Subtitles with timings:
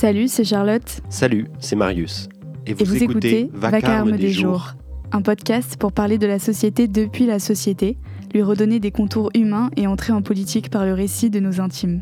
[0.00, 1.02] Salut, c'est Charlotte.
[1.10, 2.30] Salut, c'est Marius.
[2.64, 4.72] Et vous, écoutez, Vacarme, des, jours.
[5.12, 7.98] un podcast pour parler de la société depuis la société,
[8.32, 12.00] lui redonner des contours humains et entrer en politique par le récit de nos intimes.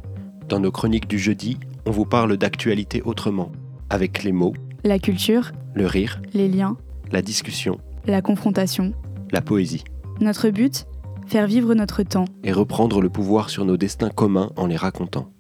[0.49, 3.51] Dans nos chroniques du jeudi, on vous parle d'actualité autrement,
[3.91, 4.55] avec les mots,
[4.85, 6.77] la culture, le rire, les liens,
[7.11, 8.93] la discussion, la confrontation,
[9.33, 9.83] la poésie.
[10.21, 10.87] Notre but
[11.27, 12.27] Faire vivre notre temps.
[12.45, 15.33] Et reprendre le pouvoir sur nos destins communs en les racontant.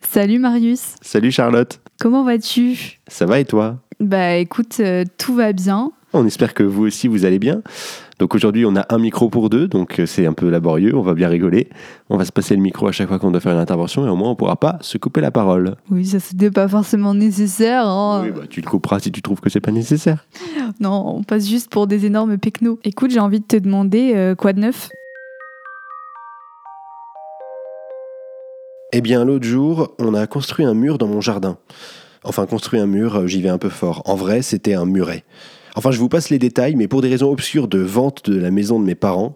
[0.00, 0.96] Salut Marius.
[1.00, 1.80] Salut Charlotte.
[2.00, 2.98] Comment vas-tu?
[3.06, 3.78] Ça va et toi?
[4.00, 5.92] Bah écoute, euh, tout va bien.
[6.12, 7.62] On espère que vous aussi vous allez bien.
[8.18, 11.02] Donc aujourd'hui on a un micro pour deux, donc euh, c'est un peu laborieux, on
[11.02, 11.68] va bien rigoler.
[12.10, 14.08] On va se passer le micro à chaque fois qu'on doit faire une intervention et
[14.08, 15.76] au moins on pourra pas se couper la parole.
[15.90, 17.86] Oui, ça c'était pas forcément nécessaire.
[17.86, 18.22] Hein.
[18.24, 20.24] Oui, bah, tu le couperas si tu trouves que c'est pas nécessaire.
[20.80, 22.78] Non, on passe juste pour des énormes pecnos.
[22.84, 24.90] Écoute, j'ai envie de te demander euh, quoi de neuf?
[28.96, 31.58] Eh bien, l'autre jour, on a construit un mur dans mon jardin.
[32.22, 34.02] Enfin, construit un mur, euh, j'y vais un peu fort.
[34.04, 35.24] En vrai, c'était un muret.
[35.74, 38.52] Enfin, je vous passe les détails, mais pour des raisons obscures de vente de la
[38.52, 39.34] maison de mes parents,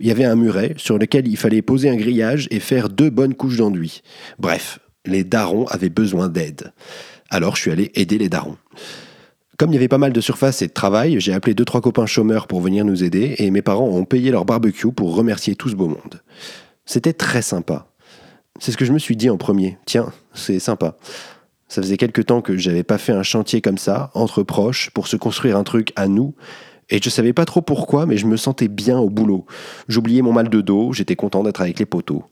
[0.00, 3.10] il y avait un muret sur lequel il fallait poser un grillage et faire deux
[3.10, 4.00] bonnes couches d'enduit.
[4.38, 6.72] Bref, les darons avaient besoin d'aide.
[7.28, 8.56] Alors, je suis allé aider les darons.
[9.58, 11.82] Comme il y avait pas mal de surface et de travail, j'ai appelé deux trois
[11.82, 15.56] copains chômeurs pour venir nous aider et mes parents ont payé leur barbecue pour remercier
[15.56, 16.22] tout ce beau monde.
[16.86, 17.86] C'était très sympa.
[18.60, 19.78] C'est ce que je me suis dit en premier.
[19.84, 20.96] Tiens, c'est sympa.
[21.68, 25.08] Ça faisait quelque temps que j'avais pas fait un chantier comme ça, entre proches, pour
[25.08, 26.34] se construire un truc à nous.
[26.90, 29.44] Et je savais pas trop pourquoi, mais je me sentais bien au boulot.
[29.88, 32.24] J'oubliais mon mal de dos, j'étais content d'être avec les poteaux.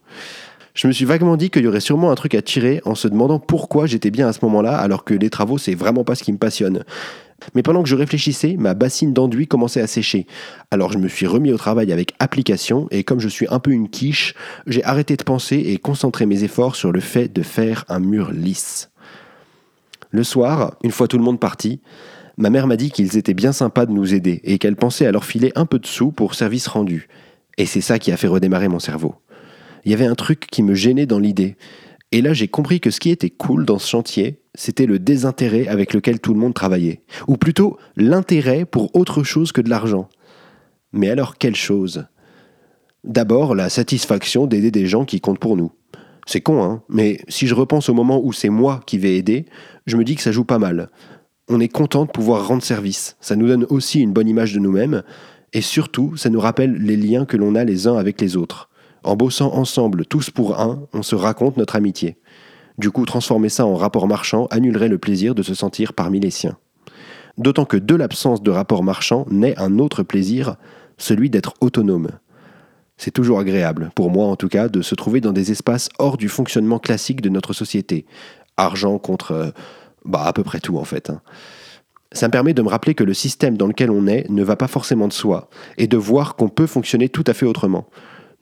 [0.75, 3.09] Je me suis vaguement dit qu'il y aurait sûrement un truc à tirer en se
[3.09, 6.23] demandant pourquoi j'étais bien à ce moment-là, alors que les travaux, c'est vraiment pas ce
[6.23, 6.85] qui me passionne.
[7.55, 10.27] Mais pendant que je réfléchissais, ma bassine d'enduit commençait à sécher.
[10.71, 13.71] Alors je me suis remis au travail avec application et comme je suis un peu
[13.71, 14.35] une quiche,
[14.67, 18.33] j'ai arrêté de penser et concentré mes efforts sur le fait de faire un mur
[18.33, 18.91] lisse.
[20.11, 21.81] Le soir, une fois tout le monde parti,
[22.37, 25.13] ma mère m'a dit qu'ils étaient bien sympas de nous aider et qu'elle pensait à
[25.13, 27.09] leur filer un peu de sous pour service rendu.
[27.59, 29.15] Et c'est ça qui a fait redémarrer mon cerveau.
[29.85, 31.57] Il y avait un truc qui me gênait dans l'idée.
[32.13, 35.67] Et là, j'ai compris que ce qui était cool dans ce chantier, c'était le désintérêt
[35.67, 37.01] avec lequel tout le monde travaillait.
[37.27, 40.11] Ou plutôt l'intérêt pour autre chose que de l'argent.
[40.93, 42.05] Mais alors quelle chose?
[43.03, 45.73] D'abord, la satisfaction d'aider des gens qui comptent pour nous.
[46.27, 49.47] C'est con, hein Mais si je repense au moment où c'est moi qui vais aider,
[49.87, 50.91] je me dis que ça joue pas mal.
[51.49, 53.17] On est content de pouvoir rendre service.
[53.21, 55.03] Ça nous donne aussi une bonne image de nous-mêmes.
[55.55, 58.69] Et surtout, ça nous rappelle les liens que l'on a les uns avec les autres.
[59.05, 62.17] En bossant ensemble, tous pour un, on se raconte notre amitié.
[62.79, 66.31] Du coup, transformer ça en rapport marchand annulerait le plaisir de se sentir parmi les
[66.31, 66.57] siens.
[67.39, 70.57] D'autant que de l'absence de rapport marchand naît un autre plaisir,
[70.99, 72.11] celui d'être autonome.
[72.97, 76.17] C'est toujours agréable, pour moi en tout cas, de se trouver dans des espaces hors
[76.17, 78.07] du fonctionnement classique de notre société.
[78.57, 79.33] Argent contre...
[79.33, 79.51] Euh,
[80.05, 81.11] bah à peu près tout en fait.
[81.11, 81.21] Hein.
[82.11, 84.57] Ça me permet de me rappeler que le système dans lequel on est ne va
[84.57, 85.49] pas forcément de soi,
[85.79, 87.87] et de voir qu'on peut fonctionner tout à fait autrement.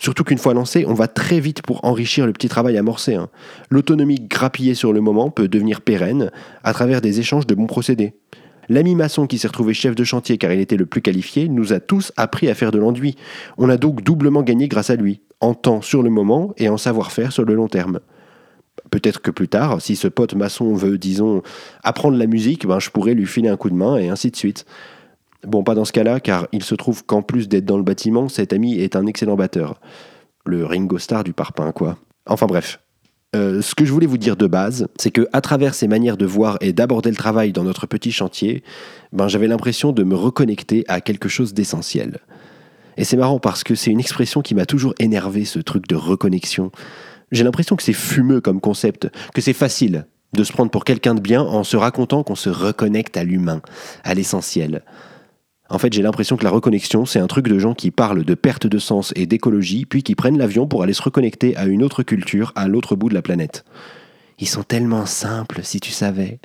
[0.00, 3.16] Surtout qu'une fois lancé, on va très vite pour enrichir le petit travail amorcé.
[3.16, 3.28] Hein.
[3.68, 6.30] L'autonomie grappillée sur le moment peut devenir pérenne
[6.64, 8.14] à travers des échanges de bons procédés.
[8.70, 11.74] L'ami maçon qui s'est retrouvé chef de chantier car il était le plus qualifié nous
[11.74, 13.16] a tous appris à faire de l'enduit.
[13.58, 16.78] On a donc doublement gagné grâce à lui, en temps sur le moment et en
[16.78, 18.00] savoir-faire sur le long terme.
[18.90, 21.42] Peut-être que plus tard, si ce pote maçon veut, disons,
[21.82, 24.36] apprendre la musique, ben, je pourrais lui filer un coup de main et ainsi de
[24.36, 24.64] suite.
[25.46, 28.28] Bon, pas dans ce cas-là, car il se trouve qu'en plus d'être dans le bâtiment,
[28.28, 29.80] cet ami est un excellent batteur.
[30.44, 31.98] Le Ringo Starr du parpaing, quoi.
[32.26, 32.80] Enfin bref.
[33.36, 36.16] Euh, ce que je voulais vous dire de base, c'est que à travers ces manières
[36.16, 38.64] de voir et d'aborder le travail dans notre petit chantier,
[39.12, 42.18] ben j'avais l'impression de me reconnecter à quelque chose d'essentiel.
[42.96, 45.94] Et c'est marrant parce que c'est une expression qui m'a toujours énervé, ce truc de
[45.94, 46.72] reconnexion.
[47.30, 51.14] J'ai l'impression que c'est fumeux comme concept, que c'est facile de se prendre pour quelqu'un
[51.14, 53.62] de bien en se racontant qu'on se reconnecte à l'humain,
[54.04, 54.82] à l'essentiel.
[55.70, 58.34] En fait, j'ai l'impression que la reconnexion, c'est un truc de gens qui parlent de
[58.34, 61.84] perte de sens et d'écologie, puis qui prennent l'avion pour aller se reconnecter à une
[61.84, 63.64] autre culture, à l'autre bout de la planète.
[64.40, 66.40] Ils sont tellement simples, si tu savais.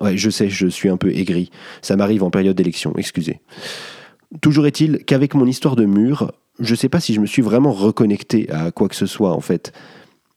[0.00, 1.50] Ouais, je sais, je suis un peu aigri.
[1.82, 3.40] Ça m'arrive en période d'élection, excusez.
[4.40, 7.72] Toujours est-il qu'avec mon histoire de mur, je sais pas si je me suis vraiment
[7.72, 9.72] reconnecté à quoi que ce soit, en fait.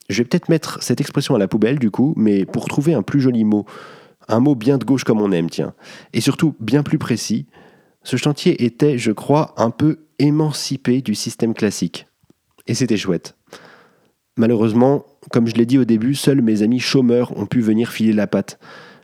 [0.10, 3.02] Je vais peut-être mettre cette expression à la poubelle, du coup, mais pour trouver un
[3.02, 3.66] plus joli mot,
[4.28, 5.74] un mot bien de gauche comme on aime, tiens,
[6.14, 7.46] et surtout bien plus précis,
[8.04, 12.08] ce chantier était, je crois, un peu émancipé du système classique.
[12.68, 13.36] Et c'était chouette.
[14.38, 18.14] Malheureusement, comme je l'ai dit au début, seuls mes amis chômeurs ont pu venir filer
[18.14, 18.60] la patte.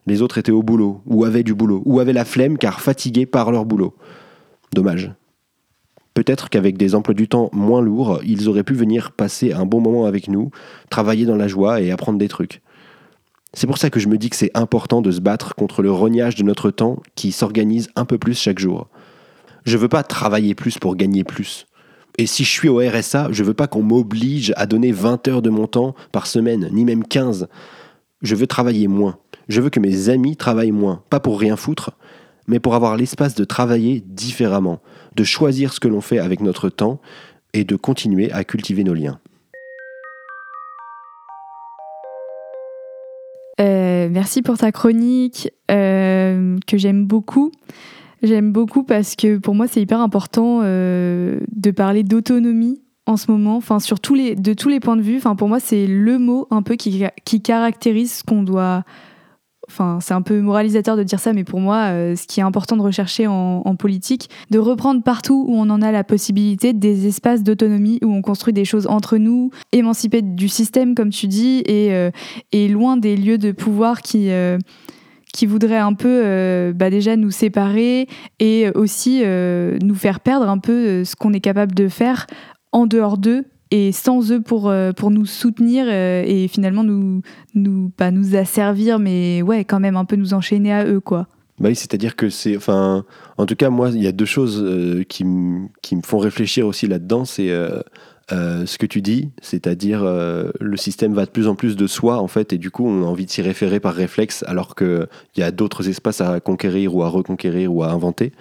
[0.05, 3.25] Les autres étaient au boulot, ou avaient du boulot, ou avaient la flemme car fatigués
[3.25, 3.94] par leur boulot.
[4.73, 5.11] Dommage.
[6.13, 9.81] Peut-être qu'avec des emplois du temps moins lourds, ils auraient pu venir passer un bon
[9.81, 10.49] moment avec nous,
[10.89, 12.61] travailler dans la joie et apprendre des trucs.
[13.57, 15.92] C'est pour ça que je me dis que c'est important de se battre contre le
[15.92, 18.88] rognage de notre temps qui s'organise un peu plus chaque jour.
[19.65, 21.65] Je veux pas travailler plus pour gagner plus.
[22.19, 25.42] Et si je suis au RSA, je veux pas qu'on m'oblige à donner 20 heures
[25.42, 27.48] de mon temps par semaine, ni même 15.
[28.21, 29.18] Je veux travailler moins.
[29.50, 31.98] Je veux que mes amis travaillent moins, pas pour rien foutre,
[32.48, 34.83] mais pour avoir l'espace de travailler différemment,
[35.15, 37.01] de choisir ce que l'on fait avec notre temps
[37.54, 39.19] et de continuer à cultiver nos liens.
[44.09, 47.51] Merci pour ta chronique euh, que j'aime beaucoup.
[48.24, 53.31] J'aime beaucoup parce que pour moi c'est hyper important euh, de parler d'autonomie en ce
[53.31, 55.19] moment, sur tous les, de tous les points de vue.
[55.38, 58.83] Pour moi c'est le mot un peu qui caractérise ce qu'on doit
[59.69, 62.43] enfin c'est un peu moralisateur de dire ça, mais pour moi, euh, ce qui est
[62.43, 67.07] important de rechercher en, politique, de reprendre partout où on en a la possibilité des
[67.07, 71.61] espaces d'autonomie où on construit des choses entre nous, émancipés du système, comme tu dis,
[71.65, 72.09] et, euh,
[72.51, 74.57] et loin des lieux de pouvoir qui euh,
[75.33, 78.07] qui voudraient un peu bah déjà nous séparer
[78.39, 82.25] et aussi nous faire perdre un peu ce qu'on est capable de faire
[82.71, 87.91] en dehors d'eux et sans eux pour, euh, pour nous soutenir euh, et finalement nous,
[87.97, 91.27] pas nous asservir, mais ouais, quand même un peu nous enchaîner à eux, quoi.
[91.59, 92.55] Bah oui, c'est-à-dire que c'est.
[92.55, 93.03] Enfin,
[93.37, 95.67] en tout cas, moi, il y a deux choses euh, qui, me
[96.05, 97.25] font réfléchir aussi là-dedans.
[97.25, 97.49] C'est
[98.29, 102.27] ce que tu dis, c'est-à-dire le système va de plus en plus de soi, en
[102.27, 105.41] fait, et du coup, on a envie de s'y référer par réflexe, alors qu'il y
[105.41, 108.33] a d'autres espaces à conquérir ou à reconquérir ou à inventer.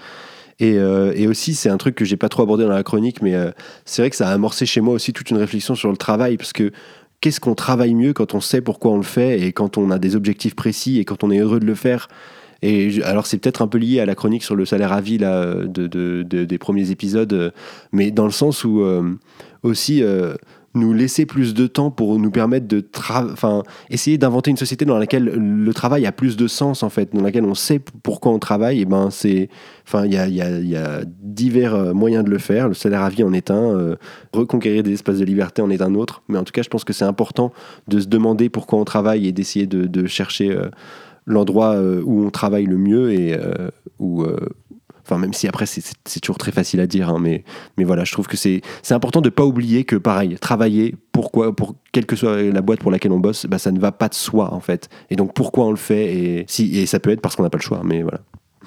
[0.62, 3.34] Euh, et, aussi, c'est un truc que j'ai pas trop abordé dans la chronique, mais
[3.34, 3.50] euh,
[3.84, 6.36] c'est vrai que ça a amorcé chez moi aussi toute une réflexion sur le travail,
[6.36, 6.72] parce que
[7.20, 9.98] qu'est-ce qu'on travaille mieux quand on sait pourquoi on le fait et quand on a
[9.98, 12.08] des objectifs précis et quand on est heureux de le faire.
[12.62, 15.18] Et alors c'est peut-être un peu lié à la chronique sur le salaire à vie
[15.18, 17.52] là, de, des premiers épisodes,
[17.92, 19.02] mais dans le sens où euh,
[19.62, 20.02] aussi
[20.76, 22.84] nous laisser plus de temps pour nous permettre de
[23.32, 27.14] enfin essayer d'inventer une société dans laquelle le travail a plus de sens en fait
[27.14, 29.48] dans laquelle on sait pourquoi on travaille et ben c'est
[29.86, 32.68] enfin il y a, y, a, y a, divers euh, moyens de le faire.
[32.68, 33.96] Le salaire à vie en est un euh,
[34.32, 36.22] reconquérir des espaces de liberté en est un autre.
[36.28, 37.52] Mais en tout cas je pense que c'est important
[37.88, 40.68] de se demander pourquoi on travaille et d'essayer de, chercher euh,
[41.26, 43.36] l'endroit où on travaille le mieux et
[43.98, 44.24] où
[45.06, 47.44] Enfin, même si après, c'est toujours très facile à dire, hein, mais,
[47.78, 48.60] mais voilà, je trouve que c'est
[48.90, 52.80] important de ne pas oublier que, pareil, travailler, pourquoi, pour quelle que soit la boîte
[52.80, 54.88] pour laquelle on bosse, bah, ça ne va pas de soi, en fait.
[55.10, 57.50] Et donc, pourquoi on le fait et, si, et ça peut être parce qu'on n'a
[57.50, 58.18] pas le choix, mais voilà.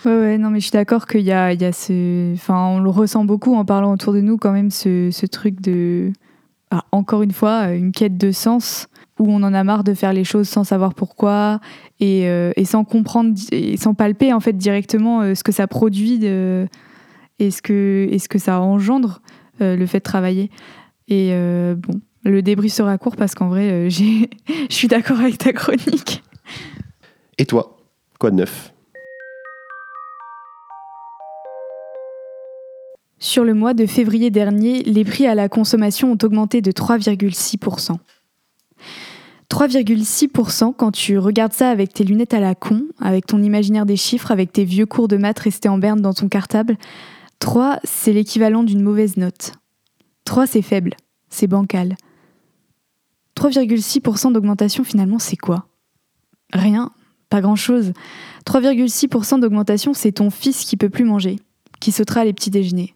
[0.05, 2.33] Ouais, ouais, non, mais je suis d'accord qu'il y a, y a ce.
[2.33, 5.59] Enfin, on le ressent beaucoup en parlant autour de nous, quand même, ce, ce truc
[5.59, 6.13] de.
[6.71, 8.87] Ah, encore une fois, une quête de sens
[9.19, 11.59] où on en a marre de faire les choses sans savoir pourquoi
[11.99, 16.17] et, euh, sans comprendre et sans palper en fait directement euh, ce que ça produit
[16.17, 16.67] de,
[17.37, 19.21] et, ce que, et ce que ça engendre
[19.61, 20.49] euh, le fait de travailler.
[21.09, 21.31] Et
[21.75, 24.27] bon, le débris sera court parce qu'en vrai, je
[24.69, 26.21] suis d'accord avec ta chronique.
[27.39, 27.77] Et toi,
[28.19, 28.73] quoi de neuf?
[33.17, 37.97] Sur le mois de février dernier, les prix à la consommation ont augmenté de 3,6%.
[39.49, 43.95] 3,6% quand tu regardes ça avec tes lunettes à la con, avec ton imaginaire des
[43.95, 46.77] chiffres, avec tes vieux cours de maths restés en berne dans ton cartable.
[47.39, 49.53] 3, c'est l'équivalent d'une mauvaise note.
[50.25, 50.95] 3, c'est faible,
[51.29, 51.95] c'est bancal.
[53.35, 55.65] 3,6% d'augmentation, finalement, c'est quoi?
[56.53, 56.91] Rien,
[57.29, 57.93] pas grand-chose.
[58.45, 61.39] 3,6% d'augmentation, c'est ton fils qui peut plus manger,
[61.79, 62.93] qui sautera les petits déjeuners.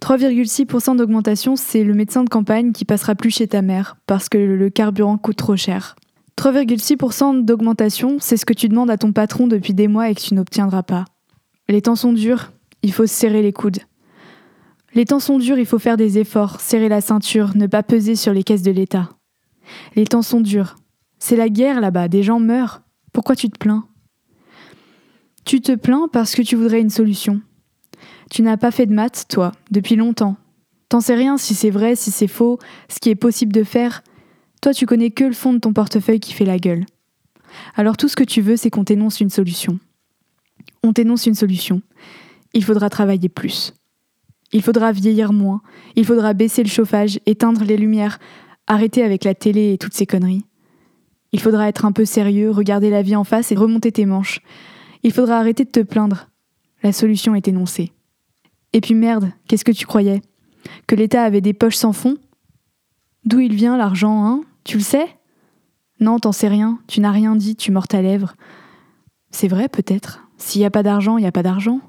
[0.00, 4.38] 3,6% d'augmentation, c'est le médecin de campagne qui passera plus chez ta mère parce que
[4.38, 5.96] le carburant coûte trop cher.
[6.38, 10.20] 3,6% d'augmentation, c'est ce que tu demandes à ton patron depuis des mois et que
[10.20, 11.04] tu n'obtiendras pas.
[11.68, 13.80] Les temps sont durs, il faut serrer les coudes.
[14.94, 18.16] Les temps sont durs, il faut faire des efforts, serrer la ceinture, ne pas peser
[18.16, 19.10] sur les caisses de l'État.
[19.94, 20.76] Les temps sont durs.
[21.18, 22.82] C'est la guerre là-bas, des gens meurent.
[23.12, 23.86] Pourquoi tu te plains?
[25.44, 27.40] Tu te plains parce que tu voudrais une solution.
[28.30, 30.36] Tu n'as pas fait de maths, toi, depuis longtemps.
[30.88, 32.58] T'en sais rien si c'est vrai, si c'est faux,
[32.88, 34.02] ce qui est possible de faire.
[34.62, 36.86] Toi, tu connais que le fond de ton portefeuille qui fait la gueule.
[37.74, 39.78] Alors tout ce que tu veux, c'est qu'on t'énonce une solution.
[40.82, 41.82] On t'énonce une solution.
[42.54, 43.74] Il faudra travailler plus.
[44.52, 45.60] Il faudra vieillir moins.
[45.96, 48.18] Il faudra baisser le chauffage, éteindre les lumières,
[48.66, 50.44] arrêter avec la télé et toutes ces conneries.
[51.32, 54.40] Il faudra être un peu sérieux, regarder la vie en face et remonter tes manches.
[55.02, 56.28] Il faudra arrêter de te plaindre.
[56.82, 57.92] La solution est énoncée.
[58.72, 60.22] Et puis merde, qu'est-ce que tu croyais?
[60.86, 62.16] Que l'État avait des poches sans fond?
[63.24, 64.42] D'où il vient l'argent, hein?
[64.64, 65.08] Tu le sais?
[65.98, 68.34] Non, t'en sais rien, tu n'as rien dit, tu mords ta lèvre.
[69.30, 70.22] C'est vrai peut-être.
[70.38, 71.80] S'il n'y a pas d'argent, il n'y a pas d'argent.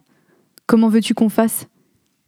[0.67, 1.67] Comment veux-tu qu'on fasse?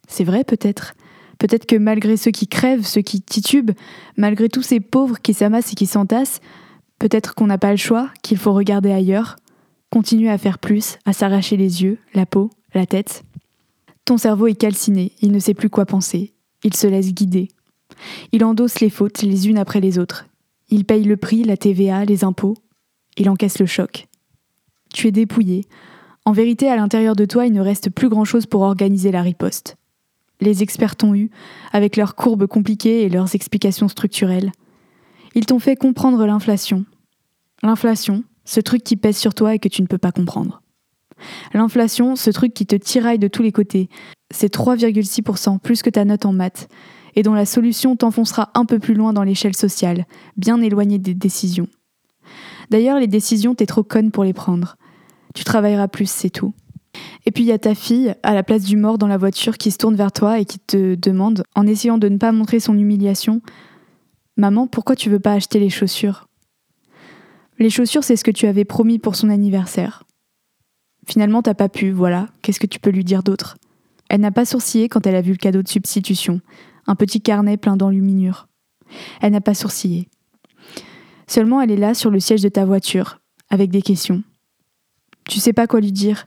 [0.08, 0.94] C'est vrai peut-être.
[1.38, 3.72] Peut-être que malgré ceux qui crèvent, ceux qui titubent,
[4.16, 6.40] malgré tous ces pauvres qui s'amassent et qui s'entassent,
[6.98, 9.36] Peut-être qu'on n'a pas le choix, qu'il faut regarder ailleurs,
[9.90, 13.24] continuer à faire plus, à s'arracher les yeux, la peau, la tête.
[14.04, 17.48] Ton cerveau est calciné, il ne sait plus quoi penser, il se laisse guider.
[18.32, 20.26] Il endosse les fautes les unes après les autres.
[20.68, 22.56] Il paye le prix, la TVA, les impôts.
[23.16, 24.08] Il encaisse le choc.
[24.92, 25.66] Tu es dépouillé.
[26.24, 29.76] En vérité, à l'intérieur de toi, il ne reste plus grand-chose pour organiser la riposte.
[30.40, 31.30] Les experts t'ont eu,
[31.72, 34.52] avec leurs courbes compliquées et leurs explications structurelles.
[35.34, 36.84] Ils t'ont fait comprendre l'inflation.
[37.62, 40.62] L'inflation, ce truc qui pèse sur toi et que tu ne peux pas comprendre.
[41.52, 43.88] L'inflation, ce truc qui te tiraille de tous les côtés,
[44.30, 46.68] c'est 3,6% plus que ta note en maths,
[47.16, 50.06] et dont la solution t'enfoncera un peu plus loin dans l'échelle sociale,
[50.36, 51.68] bien éloignée des décisions.
[52.70, 54.76] D'ailleurs, les décisions, t'es trop conne pour les prendre.
[55.34, 56.54] Tu travailleras plus, c'est tout.
[57.26, 59.58] Et puis il y a ta fille, à la place du mort dans la voiture,
[59.58, 62.60] qui se tourne vers toi et qui te demande, en essayant de ne pas montrer
[62.60, 63.40] son humiliation,
[64.36, 66.26] Maman, pourquoi tu veux pas acheter les chaussures?
[67.60, 70.02] Les chaussures, c'est ce que tu avais promis pour son anniversaire.
[71.06, 73.56] Finalement, t'as pas pu, voilà, qu'est-ce que tu peux lui dire d'autre?
[74.08, 76.40] Elle n'a pas sourcillé quand elle a vu le cadeau de substitution,
[76.86, 78.48] un petit carnet plein d'enluminures.
[79.20, 80.08] Elle n'a pas sourcillé.
[81.26, 83.20] Seulement, elle est là sur le siège de ta voiture,
[83.50, 84.22] avec des questions.
[85.28, 86.24] Tu sais pas quoi lui dire.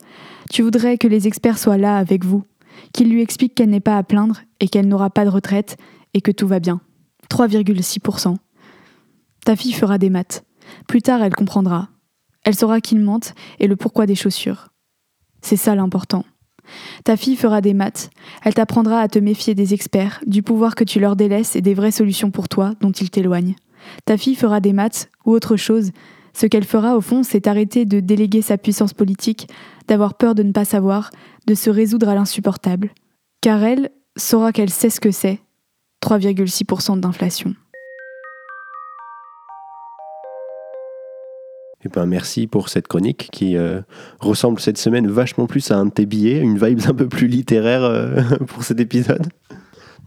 [0.49, 2.43] Tu voudrais que les experts soient là avec vous,
[2.93, 5.77] qu'ils lui expliquent qu'elle n'est pas à plaindre et qu'elle n'aura pas de retraite
[6.13, 6.81] et que tout va bien.
[7.29, 8.37] 3,6%.
[9.45, 10.43] Ta fille fera des maths.
[10.87, 11.89] Plus tard, elle comprendra.
[12.43, 14.69] Elle saura qu'il mente et le pourquoi des chaussures.
[15.41, 16.25] C'est ça l'important.
[17.03, 18.09] Ta fille fera des maths.
[18.43, 21.73] Elle t'apprendra à te méfier des experts, du pouvoir que tu leur délaisses et des
[21.73, 23.55] vraies solutions pour toi dont ils t'éloignent.
[24.05, 25.91] Ta fille fera des maths ou autre chose.
[26.33, 29.49] Ce qu'elle fera au fond, c'est arrêter de déléguer sa puissance politique,
[29.87, 31.09] d'avoir peur de ne pas savoir,
[31.47, 32.91] de se résoudre à l'insupportable.
[33.41, 35.39] Car elle saura qu'elle sait ce que c'est.
[36.03, 37.55] 3,6% d'inflation.
[41.85, 43.81] Eh ben, merci pour cette chronique qui euh,
[44.19, 46.07] ressemble cette semaine vachement plus à un de tes
[46.41, 49.27] une vibe un peu plus littéraire euh, pour cet épisode.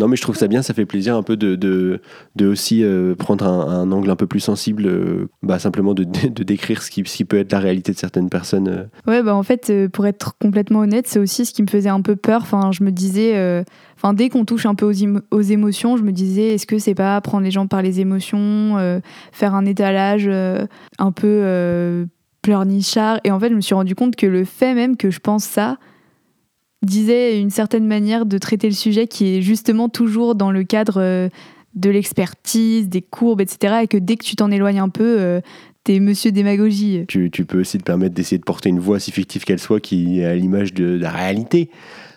[0.00, 3.14] Non, mais je trouve ça bien, ça fait plaisir un peu de, de, aussi euh,
[3.14, 7.02] prendre un, angle un peu plus sensible, euh, bah, simplement de, de, décrire ce qui,
[7.04, 8.68] ce qui, peut être la réalité de certaines personnes.
[8.68, 8.84] Euh.
[9.06, 12.00] Ouais, bah en fait, pour être complètement honnête, c'est aussi ce qui me faisait un
[12.00, 12.40] peu peur.
[12.40, 13.62] Enfin, je me disais,
[13.98, 16.94] enfin, dès qu'on touche un peu aux, aux émotions, je me disais, est-ce que c'est
[16.94, 19.00] pas prendre les gens par les émotions,
[19.32, 22.06] faire un étalage un peu
[22.40, 23.20] pleurnichard?
[23.24, 25.44] Et en fait, je me suis rendu compte que le fait même que je pense
[25.44, 25.76] ça,
[26.82, 31.00] disait une certaine manière de traiter le sujet qui est justement toujours dans le cadre
[31.00, 31.28] euh,
[31.74, 33.80] de l'expertise, des courbes, etc.
[33.82, 35.40] Et que dès que tu t'en éloignes un peu, euh,
[35.84, 37.04] t'es monsieur démagogie.
[37.06, 40.20] Tu, peux aussi te permettre d'essayer de porter une voix, si fictive qu'elle soit, qui
[40.20, 41.70] est à l'image de, la réalité.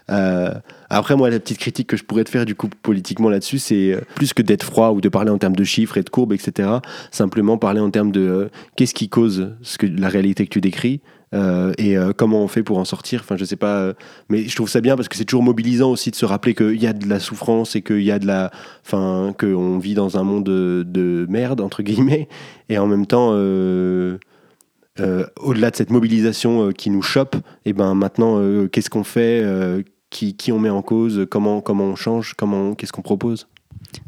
[0.09, 0.53] Euh,
[0.89, 3.97] après, moi, la petite critique que je pourrais te faire du coup politiquement là-dessus, c'est
[4.15, 6.69] plus que d'être froid ou de parler en termes de chiffres et de courbes, etc.
[7.11, 11.01] Simplement parler en termes de qu'est-ce qui cause ce que, la réalité que tu décris,
[11.33, 13.21] euh, et euh, comment on fait pour en sortir?
[13.23, 13.93] Enfin, je sais pas, euh,
[14.29, 16.81] mais je trouve ça bien parce que c'est toujours mobilisant aussi de se rappeler qu'il
[16.81, 18.51] y a de la souffrance et qu'il y a de la,
[18.85, 22.27] enfin, qu'on vit dans un monde de, merde entre guillemets,
[22.69, 23.31] et en même temps.
[23.31, 24.19] au-delà
[25.71, 29.43] de cette mobilisation qui nous chope, et eh ben maintenant, qu'est-ce qu'on fait,
[30.09, 33.47] qui, qui, on met en cause, comment, comment on change, comment, qu'est-ce qu'on propose?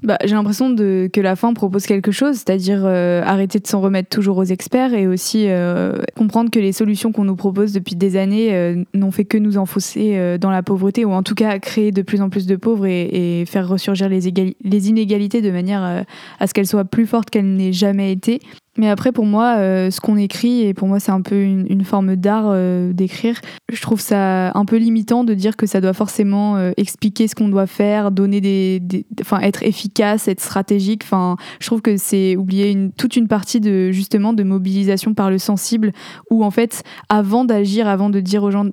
[0.04, 4.10] Bah, J'ai l'impression que la fin propose quelque chose, c'est-à-dire euh, arrêter de s'en remettre
[4.10, 8.18] toujours aux experts et aussi euh, comprendre que les solutions qu'on nous propose depuis des
[8.18, 11.92] années euh, n'ont fait que nous enfoncer dans la pauvreté ou en tout cas créer
[11.92, 14.32] de plus en plus de pauvres et, faire ressurgir les,
[14.64, 16.06] les, inégalités de manière
[16.40, 18.40] à ce qu'elles soient plus fortes qu'elles n'aient jamais été.
[18.78, 21.84] Mais après, pour moi, euh, ce qu'on écrit, et pour moi, c'est un peu une,
[21.86, 23.40] forme d'art euh, d'écrire,
[23.72, 27.36] je trouve ça un peu limitant de dire que ça doit forcément euh, expliquer ce
[27.36, 28.82] qu'on doit faire, donner des,
[29.22, 31.04] enfin, être efficace, être stratégique.
[31.04, 35.38] Enfin, je trouve que c'est oublier toute une partie de justement de mobilisation par le
[35.38, 35.94] sensible,
[36.30, 38.66] où en fait, avant d'agir, avant de dire aux gens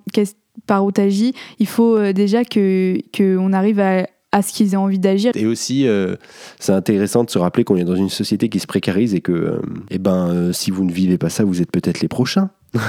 [0.67, 0.91] par où
[1.59, 5.33] il faut déjà que qu'on arrive à à ce qu'ils aient envie d'agir.
[5.35, 6.17] Et aussi, euh,
[6.59, 9.33] c'est intéressant de se rappeler qu'on est dans une société qui se précarise et que,
[9.33, 9.61] euh,
[9.91, 12.51] eh ben, euh, si vous ne vivez pas ça, vous êtes peut-être les prochains.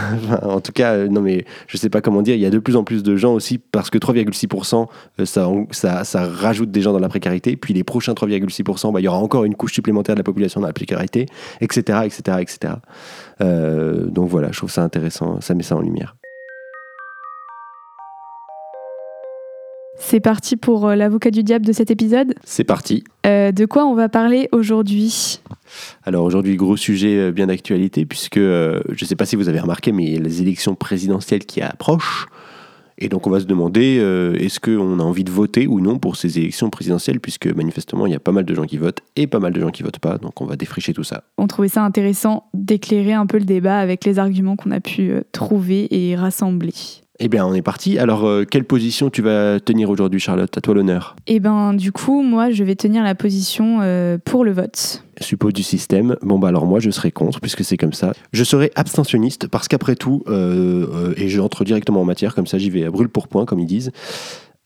[0.44, 2.78] en tout cas, non mais je sais pas comment dire, il y a de plus
[2.78, 4.88] en plus de gens aussi parce que 3,6%,
[5.26, 7.58] ça, ça, ça, rajoute des gens dans la précarité.
[7.58, 10.62] Puis les prochains 3,6%, bah, il y aura encore une couche supplémentaire de la population
[10.62, 11.26] dans la précarité,
[11.60, 12.00] etc.
[12.06, 12.76] etc., etc.
[13.42, 16.16] donc voilà, je trouve ça intéressant, ça met ça en lumière.
[19.98, 22.34] C'est parti pour euh, l'avocat du diable de cet épisode.
[22.44, 23.04] C'est parti.
[23.26, 25.40] Euh, de quoi on va parler aujourd'hui?
[26.04, 29.60] Alors aujourd'hui, gros sujet euh, bien d'actualité, puisque je ne sais pas si vous avez
[29.60, 32.28] remarqué, mais il y a les élections présidentielles qui approchent.
[32.98, 36.00] Et donc on va se demander euh, est-ce qu'on a envie de voter ou non
[36.00, 39.02] pour ces élections présidentielles, puisque manifestement il y a pas mal de gens qui votent
[39.16, 41.24] et pas mal de gens qui votent pas, donc on va défricher tout ça.
[41.38, 45.14] On trouvait ça intéressant d'éclairer un peu le débat avec les arguments qu'on a pu
[45.32, 46.74] trouver et rassembler.
[47.20, 48.00] Eh bien, on est parti.
[48.00, 50.58] Alors, euh, quelle position tu vas tenir aujourd'hui, Charlotte?
[50.58, 51.15] À toi l'honneur.
[51.27, 55.03] Eh ben, du coup, moi, je vais tenir la position euh, pour le vote.
[55.22, 56.15] Suppose du système.
[56.24, 58.13] Bon, bah alors moi, je serai contre, puisque c'est comme ça.
[58.32, 62.72] Je serai abstentionniste, parce qu'après tout, euh, et j'entre directement en matière, comme ça, j'y
[62.72, 63.91] vais à brûle pour point, comme ils disent.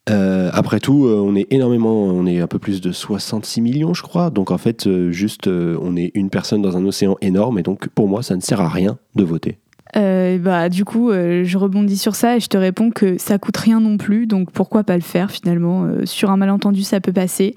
[0.07, 4.29] après tout, on est énormément, on est un peu plus de 66 millions, je crois.
[4.29, 8.07] Donc en fait, juste, on est une personne dans un océan énorme, et donc pour
[8.07, 9.57] moi, ça ne sert à rien de voter.
[9.95, 13.37] Euh, bah, du coup, euh, je rebondis sur ça et je te réponds que ça
[13.37, 16.99] coûte rien non plus, donc pourquoi pas le faire finalement euh, Sur un malentendu, ça
[16.99, 17.55] peut passer.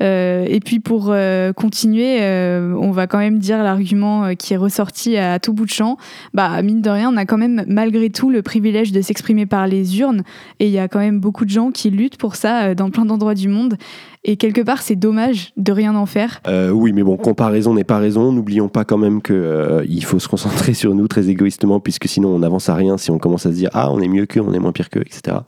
[0.00, 1.12] et puis pour
[1.56, 2.20] continuer,
[2.80, 5.96] on va quand même dire l'argument qui est ressorti à tout bout de champ.
[6.34, 9.66] Bah mine de rien, on a quand même malgré tout le privilège de s'exprimer par
[9.66, 10.22] les urnes,
[10.60, 13.06] et il y a quand même beaucoup de gens qui luttent pour ça dans plein
[13.06, 13.76] d'endroits du monde.
[14.24, 16.40] Et quelque part, c'est dommage de rien en faire.
[16.46, 18.32] Euh, oui, mais bon, comparaison n'est pas raison.
[18.32, 22.30] N'oublions pas quand même qu'il euh, faut se concentrer sur nous très égoïstement, puisque sinon
[22.30, 24.40] on n'avance à rien si on commence à se dire ah on est mieux qu'eux,
[24.40, 25.38] on est moins pire qu'eux, etc.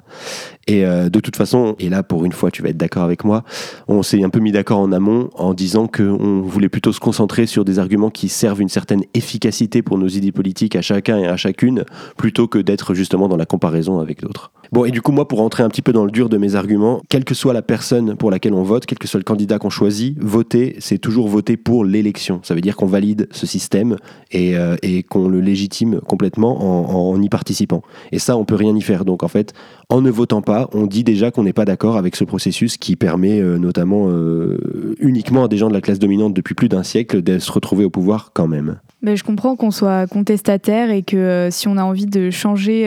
[0.67, 3.25] Et euh, de toute façon, et là pour une fois tu vas être d'accord avec
[3.25, 3.43] moi,
[3.89, 7.47] on s'est un peu mis d'accord en amont en disant qu'on voulait plutôt se concentrer
[7.47, 11.27] sur des arguments qui servent une certaine efficacité pour nos idées politiques à chacun et
[11.27, 11.85] à chacune,
[12.17, 14.53] plutôt que d'être justement dans la comparaison avec d'autres.
[14.73, 16.55] Bon, et du coup, moi, pour rentrer un petit peu dans le dur de mes
[16.55, 19.59] arguments, quelle que soit la personne pour laquelle on vote, quel que soit le candidat
[19.59, 22.40] qu'on choisit, voter, c'est toujours voter pour l'élection.
[22.43, 23.97] Ça veut dire qu'on valide ce système
[24.31, 24.76] et, euh,
[25.09, 27.83] qu'on le légitime complètement en, y participant.
[28.12, 29.05] Et ça, on peut rien y faire.
[29.05, 29.52] Donc, en fait,
[29.88, 32.97] en ne votant pas, on dit déjà qu'on n'est pas d'accord avec ce processus qui
[32.97, 36.83] permet euh, notamment euh, uniquement à des gens de la classe dominante depuis plus d'un
[36.83, 38.79] siècle de se retrouver au pouvoir quand même.
[39.02, 42.85] Je comprends qu'on soit contestataire et que si on a envie de changer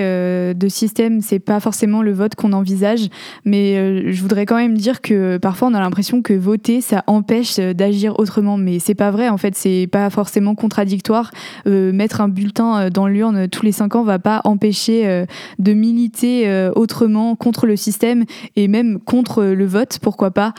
[0.53, 3.10] de système, c'est pas forcément le vote qu'on envisage.
[3.46, 7.58] Mais je voudrais quand même dire que parfois on a l'impression que voter ça empêche
[7.58, 8.58] d'agir autrement.
[8.58, 11.32] Mais c'est pas vrai en fait, c'est pas forcément contradictoire.
[11.65, 15.26] mettre un bulletin dans l'urne tous les cinq ans va pas empêcher
[15.60, 20.54] de militer autrement contre le système et même contre le vote, pourquoi pas.